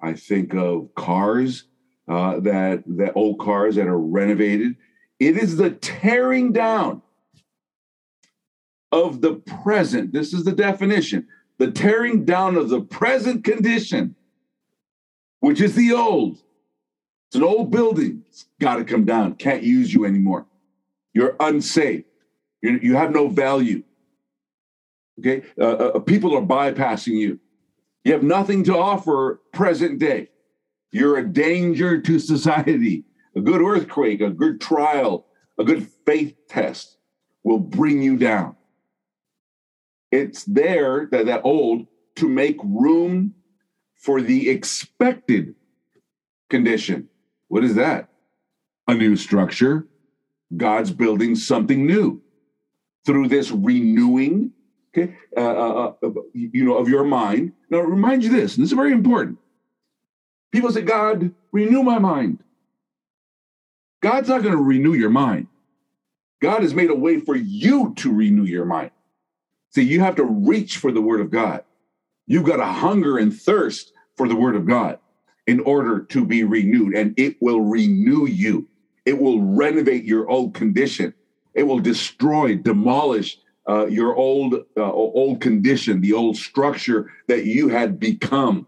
I 0.00 0.12
think 0.12 0.54
of 0.54 0.94
cars 0.94 1.64
uh, 2.08 2.40
that 2.40 2.84
that 2.86 3.12
old 3.16 3.40
cars 3.40 3.76
that 3.76 3.88
are 3.88 3.98
renovated. 3.98 4.76
It 5.18 5.36
is 5.36 5.56
the 5.56 5.70
tearing 5.70 6.52
down 6.52 7.02
of 8.92 9.22
the 9.22 9.34
present. 9.34 10.12
This 10.12 10.32
is 10.32 10.44
the 10.44 10.52
definition: 10.52 11.26
the 11.58 11.70
tearing 11.70 12.24
down 12.24 12.56
of 12.56 12.68
the 12.68 12.82
present 12.82 13.44
condition, 13.44 14.14
which 15.40 15.60
is 15.60 15.74
the 15.74 15.92
old. 15.92 16.42
It's 17.28 17.36
an 17.36 17.42
old 17.42 17.72
building. 17.72 18.22
It's 18.28 18.46
got 18.60 18.76
to 18.76 18.84
come 18.84 19.04
down. 19.04 19.34
Can't 19.34 19.62
use 19.62 19.92
you 19.92 20.04
anymore. 20.04 20.46
You're 21.12 21.34
unsafe. 21.40 22.04
You're, 22.66 22.82
you 22.82 22.96
have 22.96 23.12
no 23.12 23.28
value. 23.28 23.82
Okay, 25.20 25.44
uh, 25.58 25.64
uh, 25.64 25.98
people 26.00 26.36
are 26.36 26.42
bypassing 26.42 27.16
you. 27.16 27.38
You 28.04 28.12
have 28.12 28.22
nothing 28.22 28.64
to 28.64 28.76
offer 28.76 29.40
present 29.52 29.98
day. 29.98 30.30
You're 30.90 31.18
a 31.18 31.26
danger 31.26 32.00
to 32.00 32.18
society. 32.18 33.04
A 33.34 33.40
good 33.40 33.60
earthquake, 33.60 34.20
a 34.20 34.30
good 34.30 34.60
trial, 34.60 35.26
a 35.58 35.64
good 35.64 35.88
faith 36.04 36.34
test 36.48 36.98
will 37.44 37.58
bring 37.58 38.02
you 38.02 38.16
down. 38.16 38.56
It's 40.10 40.44
there, 40.44 41.08
that, 41.12 41.26
that 41.26 41.42
old, 41.44 41.86
to 42.16 42.28
make 42.28 42.56
room 42.62 43.34
for 43.94 44.20
the 44.20 44.50
expected 44.50 45.54
condition. 46.50 47.08
What 47.48 47.64
is 47.64 47.74
that? 47.76 48.08
A 48.88 48.94
new 48.94 49.16
structure. 49.16 49.86
God's 50.56 50.90
building 50.90 51.34
something 51.34 51.86
new 51.86 52.22
through 53.06 53.28
this 53.28 53.50
renewing 53.50 54.52
okay, 54.96 55.14
uh, 55.36 55.40
uh, 55.40 55.92
uh, 56.02 56.10
you 56.32 56.64
know, 56.64 56.76
of 56.76 56.88
your 56.88 57.04
mind. 57.04 57.52
Now, 57.70 57.80
remind 57.80 58.24
you 58.24 58.30
this, 58.30 58.56
and 58.56 58.64
this 58.64 58.70
is 58.70 58.76
very 58.76 58.92
important. 58.92 59.38
People 60.52 60.70
say, 60.72 60.82
God, 60.82 61.32
renew 61.52 61.82
my 61.82 61.98
mind. 61.98 62.42
God's 64.02 64.28
not 64.28 64.42
going 64.42 64.56
to 64.56 64.62
renew 64.62 64.94
your 64.94 65.10
mind. 65.10 65.48
God 66.40 66.62
has 66.62 66.74
made 66.74 66.90
a 66.90 66.94
way 66.94 67.20
for 67.20 67.34
you 67.34 67.94
to 67.96 68.12
renew 68.12 68.44
your 68.44 68.64
mind. 68.64 68.90
See, 69.70 69.82
you 69.82 70.00
have 70.00 70.16
to 70.16 70.24
reach 70.24 70.78
for 70.78 70.92
the 70.92 71.00
word 71.00 71.20
of 71.20 71.30
God. 71.30 71.64
You've 72.26 72.44
got 72.44 72.56
to 72.56 72.66
hunger 72.66 73.18
and 73.18 73.34
thirst 73.34 73.92
for 74.16 74.28
the 74.28 74.36
word 74.36 74.56
of 74.56 74.66
God 74.66 74.98
in 75.46 75.60
order 75.60 76.00
to 76.00 76.24
be 76.24 76.44
renewed, 76.44 76.94
and 76.94 77.14
it 77.16 77.36
will 77.40 77.60
renew 77.60 78.26
you. 78.26 78.68
It 79.04 79.20
will 79.20 79.40
renovate 79.40 80.04
your 80.04 80.28
old 80.28 80.54
condition. 80.54 81.14
It 81.56 81.66
will 81.66 81.80
destroy, 81.80 82.54
demolish, 82.54 83.38
uh, 83.68 83.86
your 83.86 84.14
old 84.14 84.54
uh, 84.76 84.92
old 84.92 85.40
condition, 85.40 86.00
the 86.00 86.12
old 86.12 86.36
structure 86.36 87.10
that 87.26 87.46
you 87.46 87.68
had 87.68 87.98
become. 87.98 88.66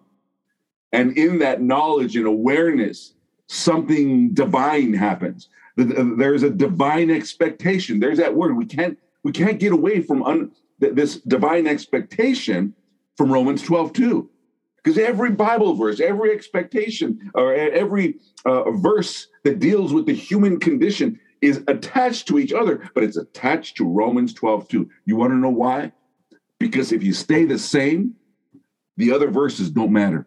And 0.90 1.16
in 1.16 1.38
that 1.38 1.60
knowledge 1.60 2.16
and 2.16 2.26
awareness, 2.26 3.14
something 3.46 4.32
divine 4.32 4.94
happens. 4.94 5.48
There's 5.76 6.42
a 6.42 6.50
divine 6.50 7.10
expectation. 7.10 8.00
There's 8.00 8.18
that 8.18 8.34
word. 8.34 8.56
We 8.56 8.66
can't 8.66 8.98
we 9.22 9.32
can't 9.32 9.60
get 9.60 9.72
away 9.72 10.00
from 10.00 10.22
un, 10.24 10.50
this 10.78 11.16
divine 11.20 11.66
expectation 11.66 12.74
from 13.16 13.30
Romans 13.30 13.62
12 13.62 13.92
2. 13.92 14.30
Because 14.82 14.98
every 14.98 15.30
Bible 15.30 15.74
verse, 15.74 16.00
every 16.00 16.32
expectation, 16.32 17.30
or 17.34 17.52
every 17.54 18.14
uh, 18.46 18.70
verse 18.70 19.28
that 19.44 19.58
deals 19.58 19.92
with 19.92 20.06
the 20.06 20.14
human 20.14 20.58
condition 20.58 21.20
is 21.40 21.62
attached 21.68 22.28
to 22.28 22.38
each 22.38 22.52
other, 22.52 22.90
but 22.94 23.04
it's 23.04 23.16
attached 23.16 23.76
to 23.76 23.84
Romans 23.84 24.34
12 24.34 24.68
too. 24.68 24.90
You 25.04 25.16
want 25.16 25.32
to 25.32 25.36
know 25.36 25.50
why? 25.50 25.92
Because 26.58 26.92
if 26.92 27.02
you 27.02 27.12
stay 27.12 27.44
the 27.44 27.58
same, 27.58 28.14
the 28.96 29.12
other 29.12 29.30
verses 29.30 29.70
don't 29.70 29.92
matter. 29.92 30.26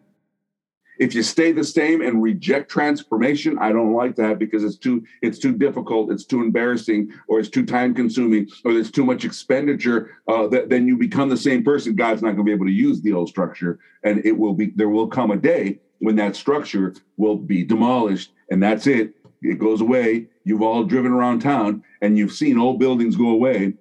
If 0.98 1.14
you 1.14 1.22
stay 1.22 1.52
the 1.52 1.64
same 1.64 2.00
and 2.00 2.22
reject 2.22 2.70
transformation, 2.70 3.58
I 3.58 3.72
don't 3.72 3.94
like 3.94 4.14
that 4.16 4.38
because 4.38 4.62
it's 4.62 4.76
too 4.76 5.04
it's 5.20 5.38
too 5.38 5.52
difficult, 5.52 6.12
it's 6.12 6.24
too 6.24 6.42
embarrassing, 6.42 7.12
or 7.28 7.40
it's 7.40 7.48
too 7.48 7.64
time 7.64 7.94
consuming, 7.94 8.48
or 8.64 8.72
there's 8.72 8.90
too 8.90 9.04
much 9.04 9.24
expenditure. 9.24 10.18
Uh, 10.28 10.46
that 10.48 10.68
then 10.68 10.86
you 10.86 10.96
become 10.96 11.28
the 11.28 11.36
same 11.36 11.64
person. 11.64 11.96
God's 11.96 12.22
not 12.22 12.36
going 12.36 12.38
to 12.38 12.44
be 12.44 12.52
able 12.52 12.66
to 12.66 12.72
use 12.72 13.00
the 13.00 13.14
old 13.14 13.28
structure, 13.28 13.80
and 14.04 14.24
it 14.24 14.38
will 14.38 14.54
be. 14.54 14.72
There 14.76 14.90
will 14.90 15.08
come 15.08 15.30
a 15.30 15.36
day 15.36 15.80
when 15.98 16.16
that 16.16 16.36
structure 16.36 16.94
will 17.16 17.36
be 17.36 17.64
demolished, 17.64 18.32
and 18.50 18.62
that's 18.62 18.86
it 18.86 19.14
it 19.42 19.58
goes 19.58 19.80
away. 19.80 20.28
You've 20.44 20.62
all 20.62 20.84
driven 20.84 21.12
around 21.12 21.40
town 21.40 21.82
and 22.00 22.16
you've 22.16 22.32
seen 22.32 22.58
old 22.58 22.78
buildings 22.78 23.16
go 23.16 23.30
away. 23.30 23.74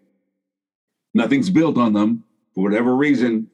Nothing's 1.13 1.49
built 1.49 1.77
on 1.77 1.93
them 1.93 2.23
for 2.53 2.63
whatever 2.63 2.95
reason. 2.95 3.47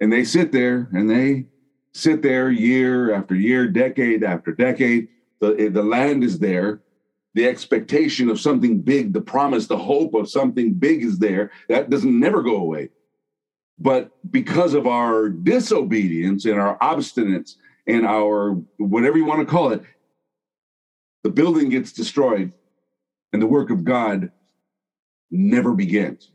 And 0.00 0.12
they 0.12 0.24
sit 0.24 0.52
there 0.52 0.88
and 0.92 1.08
they 1.08 1.46
sit 1.92 2.22
there 2.22 2.50
year 2.50 3.14
after 3.14 3.34
year, 3.34 3.68
decade 3.68 4.24
after 4.24 4.52
decade. 4.52 5.08
The, 5.40 5.70
the 5.72 5.82
land 5.82 6.24
is 6.24 6.38
there. 6.38 6.80
The 7.34 7.46
expectation 7.46 8.28
of 8.28 8.40
something 8.40 8.80
big, 8.80 9.12
the 9.12 9.20
promise, 9.20 9.66
the 9.66 9.76
hope 9.76 10.14
of 10.14 10.28
something 10.28 10.74
big 10.74 11.04
is 11.04 11.18
there. 11.18 11.52
That 11.68 11.90
doesn't 11.90 12.18
never 12.18 12.42
go 12.42 12.56
away. 12.56 12.90
But 13.78 14.10
because 14.32 14.74
of 14.74 14.86
our 14.86 15.28
disobedience 15.28 16.44
and 16.46 16.58
our 16.58 16.76
obstinance 16.78 17.56
and 17.86 18.04
our 18.04 18.52
whatever 18.78 19.16
you 19.16 19.24
want 19.24 19.40
to 19.40 19.46
call 19.46 19.70
it, 19.70 19.82
the 21.22 21.30
building 21.30 21.68
gets 21.68 21.92
destroyed 21.92 22.52
and 23.32 23.42
the 23.42 23.46
work 23.46 23.70
of 23.70 23.84
God 23.84 24.30
never 25.30 25.74
begins. 25.74 26.30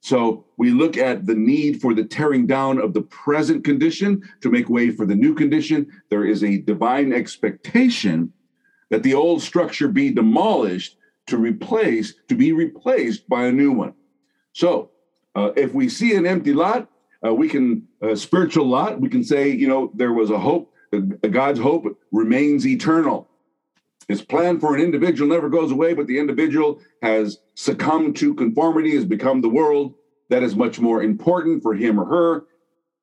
So 0.00 0.46
we 0.56 0.70
look 0.70 0.96
at 0.96 1.26
the 1.26 1.34
need 1.34 1.80
for 1.80 1.94
the 1.94 2.04
tearing 2.04 2.46
down 2.46 2.78
of 2.78 2.92
the 2.92 3.02
present 3.02 3.64
condition 3.64 4.22
to 4.40 4.50
make 4.50 4.68
way 4.68 4.90
for 4.90 5.06
the 5.06 5.14
new 5.14 5.32
condition. 5.34 5.86
There 6.10 6.24
is 6.24 6.42
a 6.42 6.58
divine 6.58 7.12
expectation 7.12 8.32
that 8.90 9.04
the 9.04 9.14
old 9.14 9.42
structure 9.42 9.88
be 9.88 10.10
demolished 10.10 10.96
to 11.28 11.38
replace 11.38 12.14
to 12.28 12.34
be 12.34 12.52
replaced 12.52 13.28
by 13.28 13.46
a 13.46 13.52
new 13.52 13.70
one. 13.70 13.94
So 14.52 14.90
uh, 15.36 15.52
if 15.56 15.72
we 15.72 15.88
see 15.88 16.14
an 16.16 16.26
empty 16.26 16.52
lot, 16.52 16.88
uh, 17.24 17.32
we 17.32 17.48
can 17.48 17.86
a 18.00 18.16
spiritual 18.16 18.66
lot. 18.66 19.00
We 19.00 19.08
can 19.08 19.22
say, 19.22 19.50
you 19.50 19.68
know, 19.68 19.92
there 19.94 20.12
was 20.12 20.30
a 20.30 20.38
hope. 20.38 20.72
Uh, 20.92 20.98
God's 21.28 21.60
hope 21.60 21.98
remains 22.10 22.66
eternal. 22.66 23.28
His 24.12 24.20
plan 24.20 24.60
for 24.60 24.74
an 24.74 24.82
individual 24.82 25.30
never 25.30 25.48
goes 25.48 25.72
away, 25.72 25.94
but 25.94 26.06
the 26.06 26.18
individual 26.18 26.82
has 27.00 27.38
succumbed 27.54 28.14
to 28.16 28.34
conformity, 28.34 28.94
has 28.94 29.06
become 29.06 29.40
the 29.40 29.48
world. 29.48 29.94
That 30.28 30.42
is 30.42 30.54
much 30.54 30.78
more 30.78 31.02
important 31.02 31.62
for 31.62 31.72
him 31.72 31.98
or 31.98 32.04
her. 32.04 32.44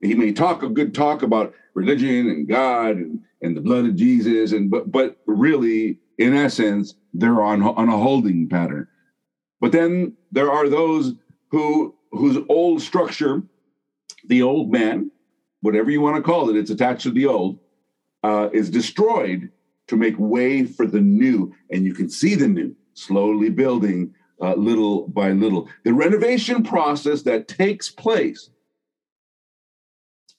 He 0.01 0.13
may 0.13 0.31
talk 0.31 0.61
a 0.61 0.69
good 0.69 0.93
talk 0.93 1.23
about 1.23 1.55
religion 1.73 2.29
and 2.29 2.47
God 2.47 2.97
and, 2.97 3.21
and 3.41 3.57
the 3.57 3.61
blood 3.61 3.85
of 3.85 3.95
Jesus, 3.95 4.51
and 4.51 4.69
but 4.69 4.91
but 4.91 5.17
really, 5.25 5.97
in 6.19 6.35
essence, 6.35 6.93
they're 7.15 7.41
on 7.41 7.63
on 7.63 7.89
a 7.89 7.97
holding 7.97 8.47
pattern. 8.47 8.87
But 9.59 9.71
then 9.71 10.15
there 10.31 10.51
are 10.51 10.69
those 10.69 11.15
who 11.49 11.95
whose 12.11 12.37
old 12.49 12.83
structure, 12.83 13.41
the 14.27 14.43
old 14.43 14.71
man, 14.71 15.09
whatever 15.61 15.89
you 15.89 16.01
want 16.01 16.17
to 16.17 16.21
call 16.21 16.51
it, 16.51 16.55
it's 16.55 16.69
attached 16.69 17.01
to 17.01 17.11
the 17.11 17.25
old, 17.25 17.57
uh, 18.21 18.49
is 18.53 18.69
destroyed 18.69 19.49
to 19.89 19.97
make 19.97 20.15
way 20.17 20.63
for 20.63 20.85
the 20.85 21.01
new. 21.01 21.53
And 21.69 21.85
you 21.85 21.93
can 21.93 22.09
see 22.09 22.35
the 22.35 22.47
new 22.47 22.75
slowly 22.93 23.49
building 23.49 24.13
uh, 24.41 24.53
little 24.55 25.07
by 25.07 25.31
little. 25.31 25.69
The 25.83 25.93
renovation 25.93 26.63
process 26.63 27.23
that 27.23 27.47
takes 27.47 27.89
place 27.89 28.49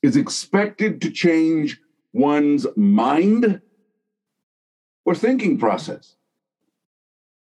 is 0.02 0.16
expected 0.16 1.02
to 1.02 1.10
change 1.10 1.80
one's 2.12 2.66
mind 2.76 3.60
or 5.04 5.14
thinking 5.14 5.58
process. 5.58 6.16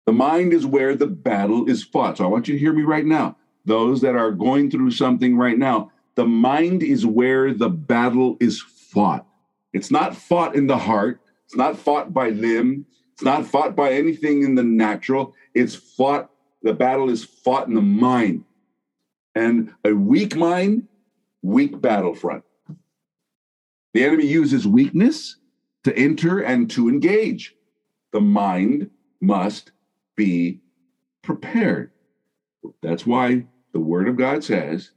The 0.07 0.13
mind 0.13 0.53
is 0.53 0.65
where 0.65 0.95
the 0.95 1.07
battle 1.07 1.69
is 1.69 1.85
fought. 1.85 2.19
So 2.19 2.25
I 2.25 2.29
want 2.29 2.49
you 2.49 2.55
to 2.55 2.61
hear 2.61 2.73
me 2.73 2.83
right 2.83 3.05
now. 3.05 3.37
Those 3.65 4.01
that 4.03 4.15
are 4.15 4.31
going 4.31 4.71
through 4.71 4.93
something 4.93 5.37
right 5.37 5.59
now, 5.59 5.91
the 6.15 6.27
mind 6.27 6.83
is 6.83 7.05
where 7.05 7.53
the 7.53 7.69
battle 7.69 8.37
is 8.41 8.61
fought. 8.61 9.27
It's 9.73 9.91
not 9.91 10.17
fought 10.17 10.55
in 10.55 10.69
the 10.69 10.79
heart, 10.79 11.21
it's 11.47 11.57
not 11.57 11.79
fought 11.79 12.13
by 12.13 12.31
limb. 12.31 12.87
It's 13.13 13.23
not 13.23 13.47
fought 13.47 13.75
by 13.77 13.93
anything 13.93 14.43
in 14.43 14.57
the 14.57 14.65
natural. 14.65 15.35
It's 15.55 15.75
fought, 15.75 16.31
the 16.63 16.75
battle 16.75 17.09
is 17.09 17.25
fought 17.25 17.69
in 17.69 17.75
the 17.75 17.81
mind. 17.81 18.45
And 19.35 19.73
a 19.85 19.93
weak 19.93 20.37
mind, 20.37 20.89
weak 21.43 21.81
battlefront. 21.81 22.45
The 23.95 24.05
enemy 24.05 24.27
uses 24.27 24.67
weakness 24.67 25.37
to 25.85 25.97
enter 25.97 26.41
and 26.41 26.69
to 26.73 26.89
engage. 26.89 27.55
The 28.13 28.21
mind 28.21 28.91
must 29.23 29.73
be 30.17 30.61
prepared. 31.23 31.93
That's 32.83 33.07
why 33.07 33.47
the 33.73 33.81
Word 33.81 34.09
of 34.09 34.17
God 34.17 34.43
says 34.43 34.91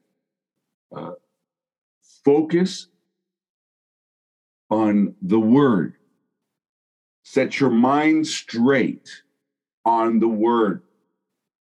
uh, 0.96 1.12
focus 2.26 2.88
on 4.70 5.16
the 5.22 5.40
Word. 5.40 5.99
Set 7.24 7.60
your 7.60 7.70
mind 7.70 8.28
straight 8.28 9.10
on 9.86 10.20
the 10.20 10.28
word. 10.28 10.84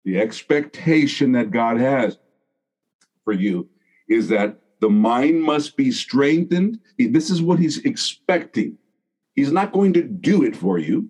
The 0.04 0.20
expectation 0.20 1.32
that 1.32 1.50
God 1.50 1.78
has 1.78 2.18
for 3.24 3.32
you 3.32 3.68
is 4.08 4.28
that 4.28 4.60
the 4.80 4.90
mind 4.90 5.42
must 5.42 5.76
be 5.76 5.90
strengthened. 5.90 6.78
This 6.98 7.30
is 7.30 7.40
what 7.40 7.58
he's 7.58 7.78
expecting. 7.78 8.76
He's 9.34 9.52
not 9.52 9.72
going 9.72 9.94
to 9.94 10.02
do 10.02 10.44
it 10.44 10.54
for 10.54 10.78
you. 10.78 11.08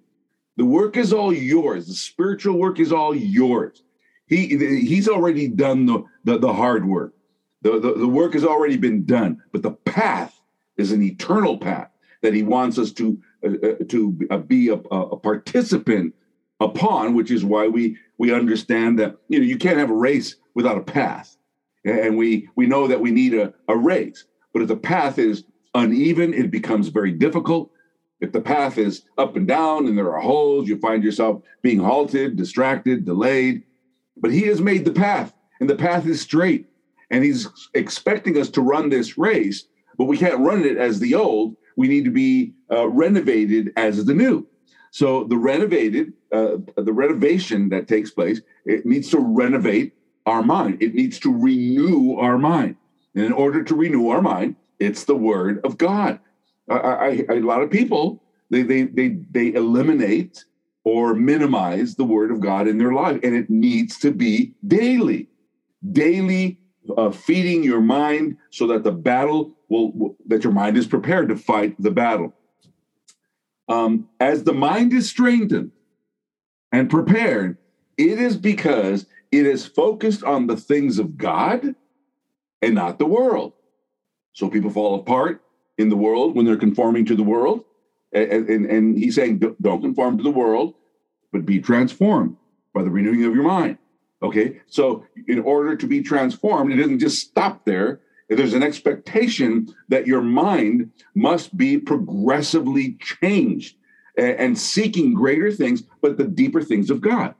The 0.56 0.64
work 0.64 0.96
is 0.96 1.12
all 1.12 1.32
yours. 1.32 1.88
The 1.88 1.94
spiritual 1.94 2.58
work 2.58 2.78
is 2.78 2.92
all 2.92 3.14
yours. 3.14 3.82
He 4.26 4.46
he's 4.86 5.08
already 5.08 5.48
done 5.48 5.86
the 5.86 6.04
the, 6.22 6.38
the 6.38 6.52
hard 6.52 6.86
work. 6.86 7.14
The, 7.62 7.80
the, 7.80 7.94
the 7.94 8.08
work 8.08 8.34
has 8.34 8.44
already 8.44 8.76
been 8.76 9.04
done, 9.04 9.42
but 9.50 9.62
the 9.62 9.72
path 9.72 10.38
is 10.76 10.92
an 10.92 11.02
eternal 11.02 11.58
path 11.58 11.90
that 12.22 12.34
he 12.34 12.42
wants 12.42 12.78
us 12.78 12.92
to 12.92 13.20
to 13.88 14.18
uh, 14.30 14.38
be 14.38 14.68
a, 14.68 14.74
a 14.74 15.16
participant 15.16 16.14
upon, 16.60 17.14
which 17.14 17.30
is 17.30 17.44
why 17.44 17.68
we 17.68 17.96
we 18.18 18.32
understand 18.32 18.98
that 18.98 19.16
you 19.28 19.38
know 19.38 19.44
you 19.44 19.58
can't 19.58 19.78
have 19.78 19.90
a 19.90 19.94
race 19.94 20.36
without 20.54 20.78
a 20.78 20.82
path, 20.82 21.36
and 21.84 22.16
we 22.16 22.48
we 22.56 22.66
know 22.66 22.86
that 22.86 23.00
we 23.00 23.10
need 23.10 23.34
a, 23.34 23.52
a 23.68 23.76
race. 23.76 24.24
But 24.52 24.62
if 24.62 24.68
the 24.68 24.76
path 24.76 25.18
is 25.18 25.44
uneven, 25.74 26.32
it 26.32 26.50
becomes 26.50 26.88
very 26.88 27.12
difficult. 27.12 27.70
If 28.20 28.32
the 28.32 28.40
path 28.40 28.78
is 28.78 29.02
up 29.18 29.36
and 29.36 29.46
down 29.46 29.86
and 29.86 29.98
there 29.98 30.14
are 30.14 30.20
holes, 30.20 30.68
you 30.68 30.78
find 30.78 31.02
yourself 31.02 31.42
being 31.62 31.80
halted, 31.80 32.36
distracted, 32.36 33.04
delayed. 33.04 33.64
But 34.16 34.32
he 34.32 34.42
has 34.42 34.60
made 34.60 34.84
the 34.84 34.92
path, 34.92 35.34
and 35.60 35.68
the 35.68 35.74
path 35.74 36.06
is 36.06 36.20
straight. 36.20 36.66
And 37.10 37.22
he's 37.22 37.48
expecting 37.74 38.38
us 38.38 38.48
to 38.50 38.62
run 38.62 38.88
this 38.88 39.18
race, 39.18 39.66
but 39.98 40.06
we 40.06 40.16
can't 40.16 40.40
run 40.40 40.64
it 40.64 40.78
as 40.78 41.00
the 41.00 41.14
old. 41.14 41.56
We 41.76 41.88
need 41.88 42.04
to 42.04 42.10
be 42.10 42.54
uh, 42.70 42.88
renovated 42.88 43.72
as 43.76 44.04
the 44.04 44.14
new. 44.14 44.46
So 44.90 45.24
the 45.24 45.36
renovated, 45.36 46.12
uh, 46.32 46.58
the 46.76 46.92
renovation 46.92 47.68
that 47.70 47.88
takes 47.88 48.10
place, 48.10 48.40
it 48.64 48.86
needs 48.86 49.10
to 49.10 49.18
renovate 49.18 49.94
our 50.26 50.42
mind. 50.42 50.82
It 50.82 50.94
needs 50.94 51.18
to 51.20 51.36
renew 51.36 52.16
our 52.16 52.38
mind. 52.38 52.76
And 53.14 53.24
in 53.24 53.32
order 53.32 53.62
to 53.64 53.74
renew 53.74 54.08
our 54.08 54.22
mind, 54.22 54.56
it's 54.78 55.04
the 55.04 55.16
word 55.16 55.60
of 55.64 55.78
God. 55.78 56.20
I, 56.68 56.76
I, 56.76 57.08
a 57.30 57.40
lot 57.40 57.62
of 57.62 57.70
people 57.70 58.22
they, 58.50 58.62
they 58.62 58.82
they 58.84 59.08
they 59.30 59.52
eliminate 59.54 60.44
or 60.84 61.14
minimize 61.14 61.94
the 61.94 62.04
word 62.04 62.30
of 62.30 62.40
God 62.40 62.68
in 62.68 62.78
their 62.78 62.92
life, 62.92 63.18
and 63.22 63.34
it 63.34 63.48
needs 63.48 63.98
to 64.00 64.10
be 64.10 64.54
daily, 64.66 65.28
daily 65.92 66.58
uh, 66.96 67.10
feeding 67.10 67.62
your 67.62 67.80
mind 67.80 68.36
so 68.50 68.66
that 68.66 68.84
the 68.84 68.92
battle 68.92 69.54
will, 69.68 69.92
will 69.92 70.16
that 70.26 70.44
your 70.44 70.52
mind 70.52 70.76
is 70.76 70.86
prepared 70.86 71.28
to 71.28 71.36
fight 71.36 71.74
the 71.80 71.90
battle 71.90 72.34
um, 73.68 74.08
as 74.20 74.44
the 74.44 74.52
mind 74.52 74.92
is 74.92 75.08
strengthened 75.08 75.70
and 76.72 76.90
prepared, 76.90 77.56
it 77.96 78.18
is 78.18 78.36
because 78.36 79.06
it 79.32 79.46
is 79.46 79.66
focused 79.66 80.22
on 80.22 80.46
the 80.46 80.56
things 80.56 80.98
of 80.98 81.16
God 81.16 81.74
and 82.60 82.74
not 82.74 82.98
the 82.98 83.06
world. 83.06 83.52
So 84.32 84.48
people 84.48 84.70
fall 84.70 84.96
apart 84.96 85.42
in 85.78 85.88
the 85.88 85.96
world 85.96 86.34
when 86.34 86.44
they're 86.44 86.56
conforming 86.56 87.04
to 87.06 87.16
the 87.16 87.22
world. 87.22 87.64
And, 88.12 88.48
and, 88.48 88.66
and 88.66 88.98
he's 88.98 89.14
saying, 89.14 89.38
don't 89.60 89.82
conform 89.82 90.18
to 90.18 90.22
the 90.22 90.30
world, 90.30 90.74
but 91.32 91.46
be 91.46 91.60
transformed 91.60 92.36
by 92.72 92.82
the 92.82 92.90
renewing 92.90 93.24
of 93.24 93.34
your 93.34 93.44
mind. 93.44 93.78
Okay. 94.24 94.60
So 94.66 95.04
in 95.28 95.38
order 95.40 95.76
to 95.76 95.86
be 95.86 96.02
transformed, 96.02 96.72
it 96.72 96.76
doesn't 96.76 96.98
just 96.98 97.18
stop 97.18 97.64
there 97.64 98.00
there's 98.28 98.54
an 98.54 98.62
expectation 98.62 99.74
that 99.88 100.06
your 100.06 100.22
mind 100.22 100.90
must 101.14 101.56
be 101.56 101.78
progressively 101.78 102.96
changed 103.00 103.76
and, 104.16 104.56
seeking 104.56 105.12
greater 105.12 105.50
things, 105.50 105.82
but 106.00 106.16
the 106.16 106.24
deeper 106.24 106.62
things 106.62 106.90
of 106.90 107.00
God. 107.00 107.34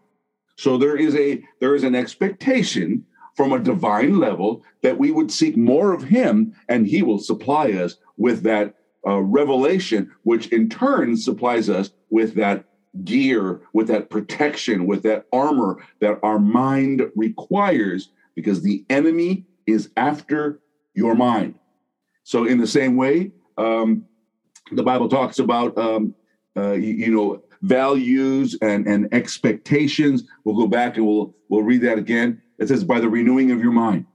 So 0.57 0.77
there 0.77 0.97
is 0.97 1.15
a 1.15 1.45
there 1.61 1.75
is 1.75 1.85
an 1.85 1.95
expectation 1.95 3.07
from 3.37 3.53
a 3.53 3.59
divine 3.59 4.19
level 4.19 4.63
that 4.83 4.99
we 4.99 5.11
would 5.11 5.31
seek 5.31 5.57
more 5.57 5.93
of 5.93 6.05
Him, 6.05 6.55
and 6.69 6.87
He 6.87 7.03
will 7.03 7.19
supply 7.19 7.73
us 7.73 7.97
with 8.17 8.43
that 8.43 8.75
uh, 9.07 9.21
revelation, 9.21 10.11
which 10.23 10.49
in 10.49 10.69
turn 10.69 11.17
supplies 11.17 11.69
us 11.69 11.91
with 12.11 12.35
that 12.35 12.65
gear, 13.03 13.61
with 13.73 13.89
that 13.89 14.11
protection, 14.11 14.87
with 14.87 15.03
that 15.03 15.27
armor 15.33 15.85
that 16.01 16.19
our 16.23 16.39
mind 16.39 17.03
requires, 17.17 18.11
because 18.35 18.63
the 18.63 18.85
enemy 18.91 19.47
is 19.67 19.91
after 19.97 20.61
your 20.95 21.15
mind. 21.15 21.55
So, 22.23 22.45
in 22.45 22.59
the 22.59 22.67
same 22.67 22.97
way, 22.97 23.33
um, 23.59 24.05
the 24.73 24.83
Bible 24.83 25.09
talks 25.09 25.39
about, 25.39 25.77
um, 25.77 26.15
uh, 26.57 26.73
you, 26.73 26.95
you, 26.95 27.15
know, 27.15 27.43
values 27.63 28.57
and, 28.63 28.87
and 28.87 29.13
expectations. 29.13 30.25
We'll 30.45 30.57
go 30.57 30.67
back 30.67 30.97
and 30.97 31.07
we'll 31.07 31.35
we'll 31.49 31.63
read 31.63 31.83
that 31.83 31.99
again. 31.99 32.41
It 32.59 32.69
says, 32.69 32.85
by 32.85 33.01
the 33.01 33.09
renewing 33.09 33.51
of 33.51 33.61
your 33.61 33.73
mind. 33.73 34.07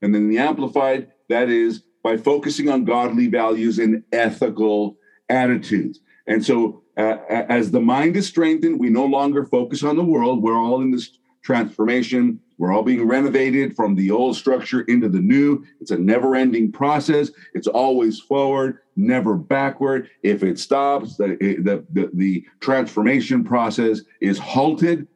And 0.00 0.14
then 0.14 0.28
the 0.28 0.38
Amplified, 0.38 1.12
that 1.28 1.48
is 1.48 1.82
by 2.02 2.16
focusing 2.16 2.68
on 2.68 2.84
godly 2.84 3.28
values 3.28 3.78
and 3.78 4.02
ethical 4.12 4.96
attitudes. 5.28 6.00
And 6.26 6.44
so, 6.44 6.81
uh, 6.96 7.16
as 7.28 7.70
the 7.70 7.80
mind 7.80 8.16
is 8.16 8.26
strengthened, 8.26 8.78
we 8.78 8.90
no 8.90 9.04
longer 9.04 9.44
focus 9.44 9.82
on 9.82 9.96
the 9.96 10.04
world. 10.04 10.42
We're 10.42 10.58
all 10.58 10.80
in 10.82 10.90
this 10.90 11.18
transformation 11.42 12.40
we're 12.62 12.72
all 12.72 12.84
being 12.84 13.08
renovated 13.08 13.74
from 13.74 13.96
the 13.96 14.12
old 14.12 14.36
structure 14.36 14.82
into 14.82 15.08
the 15.08 15.18
new. 15.18 15.64
It's 15.80 15.90
a 15.90 15.98
never 15.98 16.36
ending 16.36 16.70
process. 16.70 17.32
It's 17.54 17.66
always 17.66 18.20
forward, 18.20 18.78
never 18.94 19.36
backward. 19.36 20.10
If 20.22 20.44
it 20.44 20.60
stops, 20.60 21.16
the, 21.16 21.36
the, 21.40 21.84
the, 21.90 22.10
the 22.14 22.44
transformation 22.60 23.42
process 23.42 24.02
is 24.20 24.38
halted. 24.38 25.08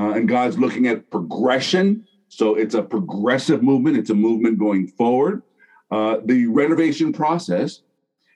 Uh, 0.00 0.14
and 0.14 0.28
God's 0.28 0.58
looking 0.58 0.88
at 0.88 1.08
progression. 1.12 2.08
So 2.26 2.56
it's 2.56 2.74
a 2.74 2.82
progressive 2.82 3.62
movement, 3.62 3.96
it's 3.96 4.10
a 4.10 4.14
movement 4.14 4.58
going 4.58 4.88
forward. 4.88 5.44
Uh, 5.92 6.16
the 6.24 6.48
renovation 6.48 7.12
process 7.12 7.82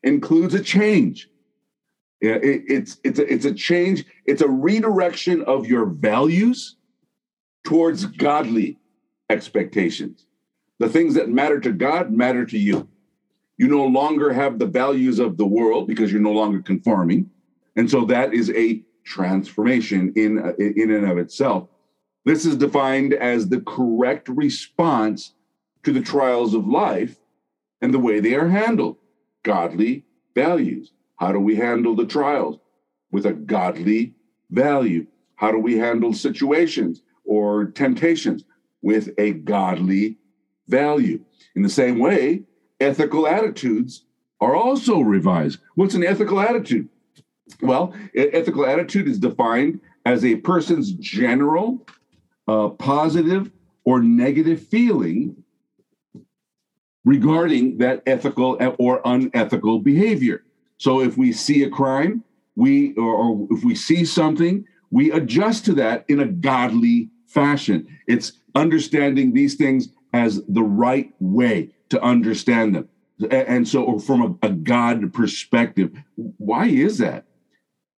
includes 0.04 0.54
a 0.54 0.62
change. 0.62 1.28
It, 2.24 2.64
it's, 2.68 2.98
it's, 3.04 3.18
a, 3.18 3.32
it's 3.32 3.44
a 3.44 3.54
change, 3.54 4.04
it's 4.26 4.42
a 4.42 4.48
redirection 4.48 5.42
of 5.42 5.66
your 5.66 5.86
values 5.86 6.76
towards 7.64 8.04
godly 8.04 8.78
expectations. 9.30 10.26
The 10.78 10.88
things 10.88 11.14
that 11.14 11.28
matter 11.28 11.60
to 11.60 11.72
God 11.72 12.12
matter 12.12 12.44
to 12.46 12.58
you. 12.58 12.88
You 13.56 13.68
no 13.68 13.86
longer 13.86 14.32
have 14.32 14.58
the 14.58 14.66
values 14.66 15.18
of 15.18 15.36
the 15.36 15.46
world 15.46 15.86
because 15.86 16.10
you're 16.10 16.20
no 16.20 16.32
longer 16.32 16.60
conforming. 16.60 17.30
And 17.76 17.90
so 17.90 18.04
that 18.06 18.34
is 18.34 18.50
a 18.50 18.82
transformation 19.04 20.12
in, 20.16 20.38
in 20.58 20.90
and 20.90 21.08
of 21.08 21.18
itself. 21.18 21.68
This 22.24 22.46
is 22.46 22.56
defined 22.56 23.12
as 23.14 23.48
the 23.48 23.60
correct 23.60 24.28
response 24.28 25.34
to 25.84 25.92
the 25.92 26.00
trials 26.00 26.54
of 26.54 26.66
life 26.66 27.16
and 27.80 27.92
the 27.92 27.98
way 27.98 28.20
they 28.20 28.34
are 28.34 28.48
handled. 28.48 28.96
Godly 29.42 30.04
values. 30.34 30.92
How 31.16 31.32
do 31.32 31.40
we 31.40 31.56
handle 31.56 31.94
the 31.94 32.06
trials? 32.06 32.58
With 33.10 33.26
a 33.26 33.32
godly 33.32 34.14
value. 34.50 35.06
How 35.36 35.52
do 35.52 35.58
we 35.58 35.78
handle 35.78 36.12
situations? 36.12 37.02
or 37.24 37.66
temptations 37.66 38.44
with 38.82 39.10
a 39.18 39.32
godly 39.32 40.18
value. 40.68 41.24
In 41.56 41.62
the 41.62 41.68
same 41.68 41.98
way, 41.98 42.42
ethical 42.80 43.26
attitudes 43.26 44.04
are 44.40 44.54
also 44.54 45.00
revised. 45.00 45.60
What's 45.74 45.94
an 45.94 46.04
ethical 46.04 46.40
attitude? 46.40 46.88
Well, 47.60 47.94
ethical 48.14 48.66
attitude 48.66 49.08
is 49.08 49.18
defined 49.18 49.80
as 50.04 50.24
a 50.24 50.36
person's 50.36 50.92
general, 50.92 51.86
uh, 52.48 52.70
positive, 52.70 53.50
or 53.84 54.02
negative 54.02 54.66
feeling 54.66 55.42
regarding 57.04 57.78
that 57.78 58.02
ethical 58.06 58.58
or 58.78 59.00
unethical 59.04 59.78
behavior. 59.80 60.42
So 60.78 61.00
if 61.00 61.16
we 61.16 61.32
see 61.32 61.62
a 61.62 61.70
crime, 61.70 62.24
we 62.56 62.94
or, 62.94 63.14
or 63.14 63.48
if 63.50 63.64
we 63.64 63.74
see 63.74 64.04
something, 64.04 64.64
we 64.90 65.10
adjust 65.10 65.64
to 65.66 65.72
that 65.74 66.04
in 66.08 66.20
a 66.20 66.26
godly 66.26 67.10
fashion. 67.26 67.86
It's 68.06 68.32
understanding 68.54 69.32
these 69.32 69.54
things 69.56 69.88
as 70.12 70.42
the 70.46 70.62
right 70.62 71.12
way 71.18 71.70
to 71.90 72.00
understand 72.00 72.74
them. 72.74 72.88
And 73.30 73.66
so, 73.66 73.98
from 73.98 74.38
a, 74.42 74.46
a 74.46 74.50
God 74.50 75.12
perspective, 75.12 75.92
why 76.16 76.66
is 76.66 76.98
that? 76.98 77.26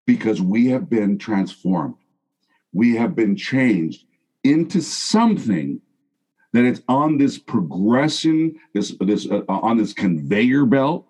Because 0.07 0.41
we 0.41 0.69
have 0.69 0.89
been 0.89 1.19
transformed, 1.19 1.97
we 2.73 2.97
have 2.97 3.15
been 3.15 3.37
changed 3.37 4.05
into 4.45 4.81
something 4.81 5.81
that 6.53 6.65
it's 6.65 6.81
on 6.89 7.19
this 7.19 7.39
progression, 7.39 8.57
this 8.73 8.95
this 9.01 9.27
uh, 9.31 9.43
on 9.49 9.77
this 9.77 9.93
conveyor 9.93 10.65
belt. 10.65 11.07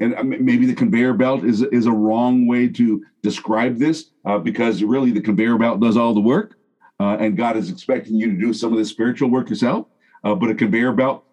And 0.00 0.14
uh, 0.14 0.24
maybe 0.24 0.66
the 0.66 0.74
conveyor 0.74 1.14
belt 1.14 1.44
is 1.44 1.62
is 1.62 1.86
a 1.86 1.92
wrong 1.92 2.46
way 2.46 2.68
to 2.68 3.02
describe 3.22 3.78
this, 3.78 4.10
uh, 4.24 4.38
because 4.38 4.82
really 4.82 5.12
the 5.12 5.20
conveyor 5.20 5.58
belt 5.58 5.80
does 5.80 5.96
all 5.96 6.14
the 6.14 6.20
work 6.20 6.56
uh, 7.00 7.16
and 7.18 7.36
God 7.36 7.56
is 7.56 7.70
expecting 7.70 8.16
you 8.16 8.30
to 8.30 8.38
do 8.38 8.52
some 8.52 8.72
of 8.72 8.78
the 8.78 8.84
spiritual 8.84 9.30
work 9.30 9.50
yourself. 9.50 9.86
Uh, 10.22 10.34
but 10.34 10.50
a 10.50 10.54
conveyor 10.54 10.92
belt 10.92 11.24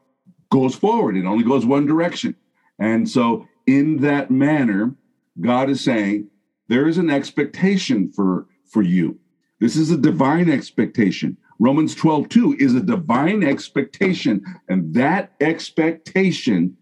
goes 0.50 0.76
forward; 0.76 1.16
it 1.16 1.26
only 1.26 1.44
goes 1.44 1.66
one 1.66 1.86
direction. 1.86 2.36
And 2.80 3.08
so, 3.08 3.48
in 3.68 3.98
that 3.98 4.32
manner, 4.32 4.96
God 5.40 5.70
is 5.70 5.82
saying 5.82 6.30
there 6.68 6.88
is 6.88 6.98
an 6.98 7.10
expectation 7.10 8.12
for 8.12 8.48
for 8.68 8.82
you, 8.82 9.20
This 9.60 9.76
is 9.76 9.92
a 9.92 9.98
divine 9.98 10.50
expectation. 10.50 11.38
Romans 11.60 11.94
12, 11.94 12.30
2 12.30 12.56
is 12.58 12.74
a 12.74 12.82
divine 12.82 13.44
expectation. 13.44 14.44
And 14.70 14.94
that 14.96 15.34
expectation 15.42 16.78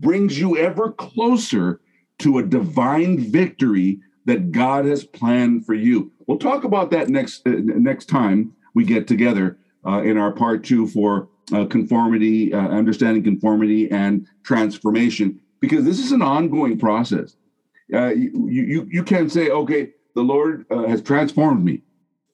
brings 0.00 0.38
you 0.38 0.56
ever 0.56 0.92
closer 0.92 1.80
to 2.18 2.38
a 2.38 2.42
divine 2.42 3.18
victory 3.18 4.00
that 4.24 4.52
God 4.52 4.84
has 4.84 5.04
planned 5.04 5.66
for 5.66 5.74
you. 5.74 6.12
We'll 6.26 6.38
talk 6.38 6.64
about 6.64 6.90
that 6.90 7.08
next 7.08 7.46
uh, 7.46 7.52
next 7.56 8.06
time 8.06 8.54
we 8.74 8.84
get 8.84 9.06
together 9.06 9.58
uh, 9.86 10.02
in 10.02 10.16
our 10.16 10.32
part 10.32 10.64
two 10.64 10.86
for 10.86 11.28
uh, 11.52 11.66
conformity, 11.66 12.54
uh, 12.54 12.68
understanding 12.68 13.22
conformity 13.22 13.90
and 13.90 14.26
transformation, 14.44 15.40
because 15.60 15.84
this 15.84 15.98
is 15.98 16.12
an 16.12 16.22
ongoing 16.22 16.78
process. 16.78 17.36
Uh, 17.92 18.08
you, 18.08 18.48
you 18.48 18.88
you 18.90 19.02
can't 19.02 19.30
say, 19.30 19.50
okay, 19.50 19.90
the 20.14 20.22
Lord 20.22 20.64
uh, 20.70 20.86
has 20.86 21.02
transformed 21.02 21.64
me. 21.64 21.82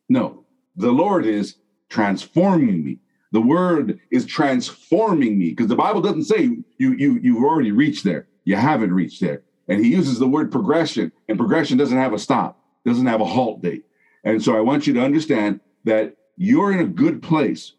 No, 0.08 0.44
the 0.76 0.92
Lord 0.92 1.26
is 1.26 1.56
transforming 1.88 2.84
me. 2.84 2.98
The 3.32 3.40
word 3.40 4.00
is 4.10 4.24
transforming 4.24 5.38
me 5.38 5.50
because 5.50 5.68
the 5.68 5.76
Bible 5.76 6.00
doesn't 6.00 6.24
say 6.24 6.42
you 6.78 6.92
you 6.92 7.18
you've 7.22 7.44
already 7.44 7.72
reached 7.72 8.04
there. 8.04 8.28
You 8.44 8.56
haven't 8.56 8.92
reached 8.92 9.20
there. 9.20 9.42
And 9.68 9.84
he 9.84 9.90
uses 9.90 10.18
the 10.18 10.28
word 10.28 10.50
progression, 10.50 11.12
and 11.28 11.36
progression 11.36 11.76
doesn't 11.76 11.98
have 11.98 12.14
a 12.14 12.18
stop, 12.18 12.58
doesn't 12.86 13.06
have 13.06 13.20
a 13.20 13.26
halt 13.26 13.60
date. 13.60 13.84
And 14.24 14.42
so 14.42 14.56
I 14.56 14.60
want 14.60 14.86
you 14.86 14.94
to 14.94 15.02
understand 15.02 15.60
that 15.84 16.16
you're 16.36 16.72
in 16.72 16.80
a 16.80 16.86
good 16.86 17.22
place. 17.22 17.74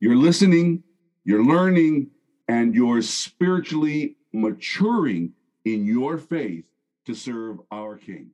You're 0.00 0.16
listening, 0.16 0.82
you're 1.24 1.44
learning, 1.44 2.10
and 2.48 2.74
you're 2.74 3.02
spiritually 3.02 4.16
maturing 4.32 5.32
in 5.64 5.86
your 5.86 6.18
faith 6.18 6.64
to 7.06 7.14
serve 7.14 7.60
our 7.70 7.96
King. 7.96 8.30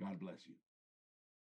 God 0.00 0.20
bless 0.20 0.46
you. 0.46 0.54